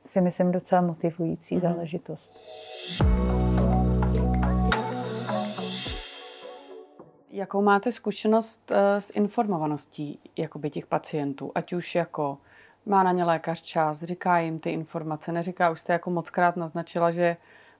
si 0.04 0.20
myslím 0.20 0.52
docela 0.52 0.80
motivující 0.80 1.54
mm. 1.54 1.60
záležitost. 1.60 2.32
Jakou 7.30 7.62
máte 7.62 7.92
zkušenost 7.92 8.70
eh, 8.70 9.00
s 9.00 9.10
informovaností 9.14 10.18
jakoby 10.36 10.70
těch 10.70 10.86
pacientů? 10.86 11.52
Ať 11.54 11.72
už 11.72 11.94
jako 11.94 12.38
má 12.86 13.02
na 13.02 13.12
ně 13.12 13.24
lékař 13.24 13.62
čas, 13.62 14.02
říká 14.02 14.38
jim 14.38 14.58
ty 14.58 14.70
informace, 14.70 15.32
neříká, 15.32 15.70
už 15.70 15.80
jste 15.80 15.92
jako 15.92 16.10
moc 16.10 16.30
krát 16.30 16.56
naznačila, 16.56 17.10
že 17.10 17.36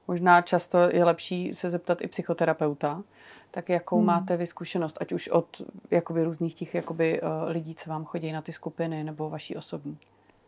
možná 0.09 0.42
často 0.42 0.79
je 0.79 1.05
lepší 1.05 1.55
se 1.55 1.71
zeptat 1.71 1.99
i 2.01 2.07
psychoterapeuta. 2.07 3.03
Tak 3.51 3.69
jakou 3.69 3.97
hmm. 3.97 4.07
máte 4.07 4.37
vy 4.37 4.47
zkušenost, 4.47 4.99
ať 5.01 5.12
už 5.12 5.29
od 5.29 5.62
jakoby, 5.90 6.25
různých 6.25 6.55
těch 6.55 6.75
jakoby, 6.75 7.21
uh, 7.21 7.29
lidí, 7.47 7.75
co 7.75 7.90
vám 7.90 8.05
chodí 8.05 8.33
na 8.33 8.42
ty 8.42 8.53
skupiny, 8.53 9.05
nebo 9.05 9.31
vaší 9.31 9.57
osobní? 9.57 9.99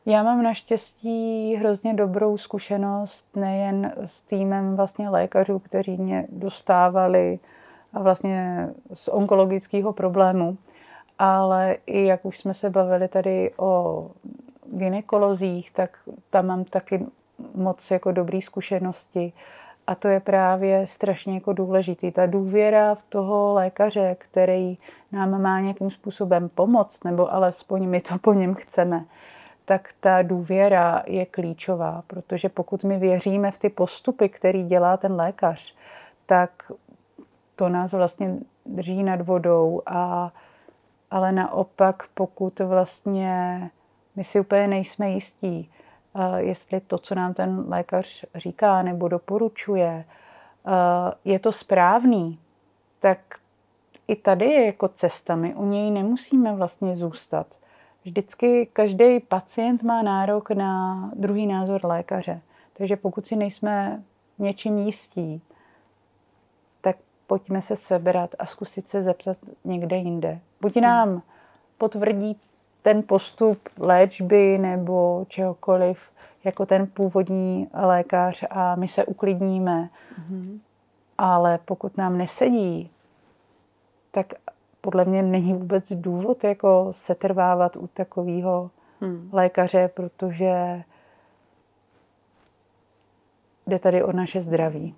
Já 0.06 0.22
mám 0.22 0.42
naštěstí 0.42 1.54
hrozně 1.54 1.94
dobrou 1.94 2.36
zkušenost 2.36 3.36
nejen 3.36 3.92
s 4.04 4.20
týmem 4.20 4.76
vlastně 4.76 5.08
lékařů, 5.08 5.58
kteří 5.58 5.96
mě 5.96 6.26
dostávali 6.28 7.38
a 7.92 8.02
vlastně 8.02 8.68
z 8.94 9.08
onkologického 9.08 9.92
problému. 9.92 10.56
Ale 11.18 11.76
i 11.86 12.04
jak 12.04 12.24
už 12.24 12.38
jsme 12.38 12.54
se 12.54 12.70
bavili 12.70 13.08
tady 13.08 13.52
o 13.56 14.10
ginekolozích, 14.72 15.70
tak 15.70 15.98
tam 16.30 16.46
mám 16.46 16.64
taky 16.64 17.06
moc 17.54 17.90
jako 17.90 18.12
dobré 18.12 18.40
zkušenosti. 18.40 19.32
A 19.86 19.94
to 19.94 20.08
je 20.08 20.20
právě 20.20 20.86
strašně 20.86 21.34
jako 21.34 21.52
důležitý. 21.52 22.12
Ta 22.12 22.26
důvěra 22.26 22.94
v 22.94 23.02
toho 23.02 23.54
lékaře, 23.54 24.16
který 24.18 24.78
nám 25.12 25.42
má 25.42 25.60
nějakým 25.60 25.90
způsobem 25.90 26.48
pomoct, 26.48 27.04
nebo 27.04 27.34
alespoň 27.34 27.88
my 27.88 28.00
to 28.00 28.18
po 28.18 28.32
něm 28.34 28.54
chceme, 28.54 29.04
tak 29.64 29.92
ta 30.00 30.22
důvěra 30.22 31.02
je 31.06 31.26
klíčová, 31.26 32.02
protože 32.06 32.48
pokud 32.48 32.84
my 32.84 32.98
věříme 32.98 33.50
v 33.50 33.58
ty 33.58 33.68
postupy, 33.68 34.28
který 34.28 34.64
dělá 34.64 34.96
ten 34.96 35.12
lékař, 35.12 35.74
tak 36.26 36.72
to 37.56 37.68
nás 37.68 37.92
vlastně 37.92 38.36
drží 38.66 39.02
nad 39.02 39.20
vodou. 39.20 39.82
A, 39.86 40.32
ale 41.10 41.32
naopak, 41.32 42.02
pokud 42.14 42.60
vlastně 42.60 43.70
my 44.18 44.24
si 44.24 44.40
úplně 44.40 44.68
nejsme 44.68 45.10
jistí, 45.10 45.70
jestli 46.36 46.80
to, 46.80 46.98
co 46.98 47.14
nám 47.14 47.34
ten 47.34 47.64
lékař 47.68 48.24
říká 48.34 48.82
nebo 48.82 49.08
doporučuje, 49.08 50.04
je 51.24 51.38
to 51.38 51.52
správný, 51.52 52.38
tak 53.00 53.18
i 54.08 54.16
tady 54.16 54.44
je 54.44 54.66
jako 54.66 54.88
cesta. 54.88 55.36
My 55.36 55.54
u 55.54 55.66
něj 55.66 55.90
nemusíme 55.90 56.56
vlastně 56.56 56.96
zůstat. 56.96 57.46
Vždycky 58.04 58.68
každý 58.72 59.20
pacient 59.20 59.82
má 59.82 60.02
nárok 60.02 60.50
na 60.50 61.10
druhý 61.14 61.46
názor 61.46 61.80
lékaře. 61.84 62.40
Takže 62.72 62.96
pokud 62.96 63.26
si 63.26 63.36
nejsme 63.36 64.02
něčím 64.38 64.78
jistí, 64.78 65.42
pojďme 67.26 67.60
se 67.60 67.76
sebrat 67.76 68.34
a 68.38 68.46
zkusit 68.46 68.88
se 68.88 69.02
zeptat 69.02 69.36
někde 69.64 69.96
jinde. 69.96 70.40
Buď 70.60 70.76
nám 70.76 71.22
potvrdí 71.78 72.40
ten 72.88 73.02
postup 73.02 73.58
léčby 73.78 74.58
nebo 74.58 75.26
čehokoliv 75.28 75.98
jako 76.44 76.66
ten 76.66 76.86
původní 76.86 77.68
lékař 77.74 78.44
a 78.50 78.74
my 78.74 78.88
se 78.88 79.04
uklidníme. 79.04 79.88
Mm-hmm. 80.20 80.58
Ale 81.18 81.58
pokud 81.64 81.96
nám 81.96 82.18
nesedí, 82.18 82.90
tak 84.10 84.26
podle 84.80 85.04
mě 85.04 85.22
není 85.22 85.54
vůbec 85.54 85.92
důvod 85.92 86.44
jako 86.44 86.88
setrvávat 86.90 87.76
u 87.76 87.86
takového 87.86 88.70
mm. 89.00 89.30
lékaře, 89.32 89.90
protože 89.94 90.82
jde 93.66 93.78
tady 93.78 94.02
o 94.02 94.12
naše 94.12 94.40
zdraví 94.40 94.94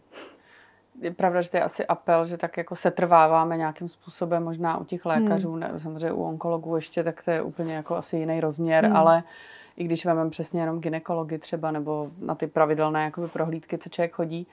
je 1.01 1.11
pravda, 1.11 1.43
že 1.43 1.51
to 1.51 1.57
je 1.57 1.63
asi 1.63 1.87
apel, 1.87 2.27
že 2.27 2.37
tak 2.37 2.57
jako 2.57 2.77
setrváváme 2.77 3.57
nějakým 3.57 3.89
způsobem 3.89 4.45
možná 4.45 4.79
u 4.79 4.85
těch 4.85 5.07
lékařů, 5.07 5.51
hmm. 5.51 5.61
ne, 5.61 5.73
samozřejmě 5.79 6.13
u 6.13 6.23
onkologů 6.23 6.77
ještě, 6.77 7.05
tak 7.05 7.23
to 7.23 7.31
je 7.31 7.43
úplně 7.43 7.75
jako 7.75 7.97
asi 7.97 8.17
jiný 8.17 8.41
rozměr, 8.41 8.85
hmm. 8.85 8.97
ale 8.97 9.23
i 9.77 9.85
když 9.85 10.07
vezmeme 10.07 10.31
přesně 10.31 10.61
jenom 10.61 10.81
ginekology 10.81 11.39
třeba 11.39 11.71
nebo 11.71 12.11
na 12.19 12.35
ty 12.35 12.47
pravidelné 12.47 13.05
jakoby 13.05 13.29
prohlídky, 13.29 13.79
co 13.79 13.89
člověk 13.89 14.13
chodí, 14.13 14.47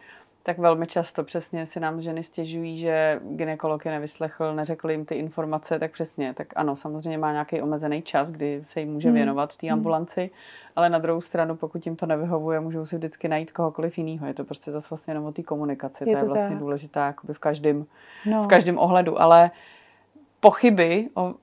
tak 0.48 0.58
velmi 0.58 0.88
často 0.88 1.24
přesně 1.24 1.66
si 1.66 1.80
nám 1.80 2.02
ženy 2.02 2.24
stěžují, 2.24 2.78
že 2.78 3.20
ginekolog 3.24 3.86
je 3.86 3.92
nevyslechl, 3.92 4.56
neřekl 4.56 4.92
jim 4.92 5.06
ty 5.06 5.16
informace, 5.16 5.80
tak 5.80 5.92
přesně, 5.92 6.34
tak 6.34 6.48
ano, 6.56 6.76
samozřejmě 6.76 7.18
má 7.18 7.32
nějaký 7.32 7.62
omezený 7.62 8.02
čas, 8.02 8.32
kdy 8.32 8.62
se 8.64 8.80
jim 8.80 8.94
může 8.94 9.08
hmm. 9.08 9.16
věnovat 9.16 9.54
v 9.54 9.58
té 9.58 9.68
hmm. 9.68 9.74
ambulanci, 9.74 10.30
ale 10.76 10.90
na 10.90 11.00
druhou 11.00 11.22
stranu, 11.22 11.56
pokud 11.56 11.86
jim 11.86 11.96
to 11.96 12.06
nevyhovuje, 12.06 12.60
můžou 12.60 12.86
si 12.86 12.96
vždycky 12.96 13.28
najít 13.28 13.52
kohokoliv 13.52 13.98
jiného. 13.98 14.28
Je 14.28 14.34
to 14.34 14.44
prostě 14.44 14.72
zase 14.72 14.88
vlastně 14.90 15.12
jenom 15.12 15.26
o 15.26 15.32
té 15.32 15.44
komunikaci, 15.44 16.10
je 16.10 16.16
to, 16.16 16.20
to 16.20 16.26
je 16.26 16.28
vlastně 16.28 16.50
tak. 16.50 16.60
důležitá 16.60 17.06
jakoby 17.06 17.34
v 17.34 17.40
každém, 17.40 17.86
no. 18.26 18.44
v 18.44 18.48
každém 18.48 18.78
ohledu, 18.78 19.22
ale 19.22 19.52
pochyby 20.40 21.10
o 21.16 21.36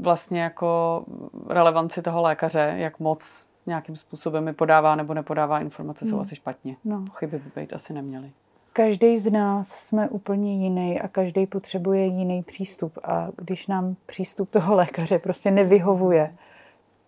vlastně 0.00 0.42
jako 0.42 1.04
relevanci 1.48 2.02
toho 2.02 2.22
lékaře, 2.22 2.74
jak 2.76 3.00
moc 3.00 3.46
nějakým 3.66 3.96
způsobem 3.96 4.44
mi 4.44 4.52
podává 4.52 4.96
nebo 4.96 5.14
nepodává 5.14 5.60
informace, 5.60 6.04
jsou 6.04 6.12
hmm. 6.12 6.20
asi 6.20 6.36
špatně. 6.36 6.76
No. 6.84 7.04
Pochyby 7.04 7.38
by 7.38 7.60
být 7.60 7.72
asi 7.72 7.92
neměly. 7.92 8.32
Každý 8.72 9.18
z 9.18 9.30
nás 9.30 9.68
jsme 9.68 10.08
úplně 10.08 10.64
jiný 10.64 11.00
a 11.00 11.08
každý 11.08 11.46
potřebuje 11.46 12.06
jiný 12.06 12.42
přístup. 12.42 12.98
A 13.04 13.28
když 13.36 13.66
nám 13.66 13.96
přístup 14.06 14.50
toho 14.50 14.74
lékaře 14.74 15.18
prostě 15.18 15.50
nevyhovuje, 15.50 16.34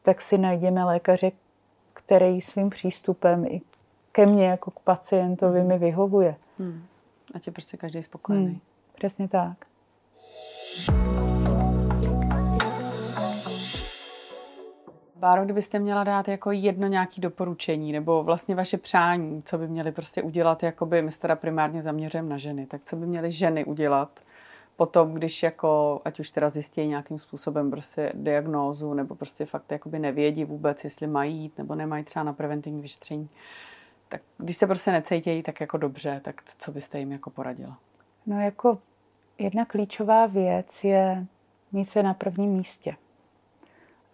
tak 0.03 0.21
si 0.21 0.39
najdeme 0.39 0.85
lékaře, 0.85 1.33
který 1.93 2.41
svým 2.41 2.71
přístupem 2.71 3.45
i 3.45 3.61
ke 4.13 4.27
mně 4.27 4.47
jako 4.47 4.71
k 4.71 4.81
pacientovi 4.81 5.61
hmm. 5.61 5.69
mi 5.69 5.79
vyhovuje. 5.79 6.37
Hmm. 6.59 6.83
Ať 7.35 7.47
je 7.47 7.53
prostě 7.53 7.77
každý 7.77 8.03
spokojený. 8.03 8.47
Hmm, 8.47 8.61
přesně 8.95 9.29
tak. 9.29 9.67
Báro, 15.25 15.45
kdybyste 15.45 15.79
měla 15.79 16.05
dát 16.05 16.29
jako 16.29 16.51
jedno 16.51 16.87
nějaké 16.87 17.21
doporučení, 17.21 17.93
nebo 17.93 18.23
vlastně 18.23 18.55
vaše 18.55 18.79
přání, 18.79 19.43
co 19.43 19.59
by 19.59 19.69
měly 19.69 19.93
prostě 19.93 20.23
udělat, 20.23 20.63
jakoby 20.63 21.03
my 21.03 21.13
se 21.13 21.21
teda 21.21 21.37
primárně 21.37 21.83
zaměřujeme 21.83 22.29
na 22.29 22.39
ženy, 22.39 22.67
tak 22.67 22.81
co 22.85 22.97
by 22.97 23.07
měly 23.07 23.31
ženy 23.31 23.65
udělat 23.65 24.21
potom, 24.77 25.15
když 25.15 25.43
jako, 25.43 26.01
ať 26.05 26.21
už 26.21 26.31
teda 26.31 26.49
zjistí 26.51 26.87
nějakým 26.87 27.19
způsobem 27.19 27.71
prostě 27.71 28.13
diagnózu, 28.15 28.95
nebo 28.95 29.15
prostě 29.15 29.47
fakt 29.47 29.73
jakoby 29.73 29.99
nevědí 29.99 30.45
vůbec, 30.45 30.85
jestli 30.85 31.07
mají 31.07 31.37
jít, 31.37 31.59
nebo 31.59 31.75
nemají 31.75 32.05
třeba 32.05 32.23
na 32.23 32.33
preventivní 32.33 32.83
vyšetření, 32.83 33.29
tak 34.09 34.21
když 34.39 34.57
se 34.57 34.67
prostě 34.67 34.93
necítějí 34.93 35.43
tak 35.43 35.61
jako 35.61 35.77
dobře, 35.77 36.21
tak 36.25 36.43
co 36.59 36.73
byste 36.73 36.99
jim 36.99 37.13
jako 37.13 37.31
poradila? 37.31 37.79
No 38.27 38.41
jako 38.41 38.79
jedna 39.39 39.65
klíčová 39.65 40.27
věc 40.27 40.85
je 40.85 41.27
mít 41.73 41.85
se 41.85 42.03
na 42.03 42.15
prvním 42.15 42.51
místě. 42.51 42.97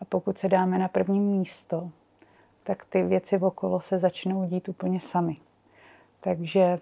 A 0.00 0.04
pokud 0.04 0.38
se 0.38 0.48
dáme 0.48 0.78
na 0.78 0.88
první 0.88 1.20
místo, 1.20 1.90
tak 2.62 2.84
ty 2.84 3.02
věci 3.02 3.38
okolo 3.38 3.80
se 3.80 3.98
začnou 3.98 4.44
dít 4.44 4.68
úplně 4.68 5.00
sami. 5.00 5.36
Takže 6.20 6.78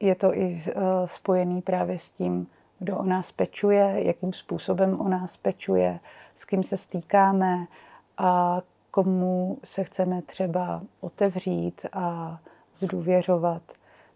je 0.00 0.14
to 0.14 0.34
i 0.34 0.58
eh, 0.68 0.72
spojený 1.04 1.62
právě 1.62 1.98
s 1.98 2.10
tím, 2.10 2.46
kdo 2.78 2.98
o 2.98 3.04
nás 3.04 3.32
pečuje, 3.32 3.94
jakým 4.06 4.32
způsobem 4.32 5.00
o 5.00 5.08
nás 5.08 5.36
pečuje, 5.36 6.00
s 6.34 6.44
kým 6.44 6.62
se 6.62 6.76
stýkáme 6.76 7.66
a 8.18 8.60
komu 8.90 9.58
se 9.64 9.84
chceme 9.84 10.22
třeba 10.22 10.82
otevřít 11.00 11.86
a 11.92 12.38
zdůvěřovat. 12.74 13.62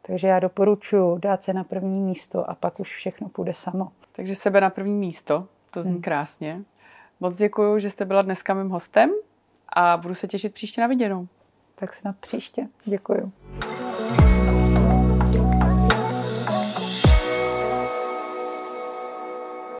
Takže 0.03 0.29
já 0.29 0.41
doporučuji 0.41 1.19
dát 1.19 1.43
se 1.43 1.53
na 1.53 1.65
první 1.65 2.01
místo 2.01 2.51
a 2.51 2.55
pak 2.55 2.81
už 2.81 2.97
všechno 2.97 3.29
půjde 3.29 3.55
samo. 3.55 3.89
Takže 4.13 4.37
sebe 4.37 4.61
na 4.61 4.71
první 4.71 4.95
místo, 4.95 5.47
to 5.75 5.83
zní 5.83 5.93
hmm. 5.93 6.03
krásně. 6.03 6.63
Moc 7.21 7.37
děkuji, 7.37 7.79
že 7.79 7.91
jste 7.91 8.05
byla 8.05 8.23
dneska 8.23 8.55
mým 8.55 8.69
hostem 8.69 9.11
a 9.69 9.97
budu 9.97 10.15
se 10.15 10.29
těšit 10.29 10.55
příště 10.55 10.81
na 10.81 10.87
viděnou. 10.87 11.29
Tak 11.75 11.93
se 11.93 12.01
na 12.05 12.15
příště. 12.21 12.69
Děkuji. 12.85 13.33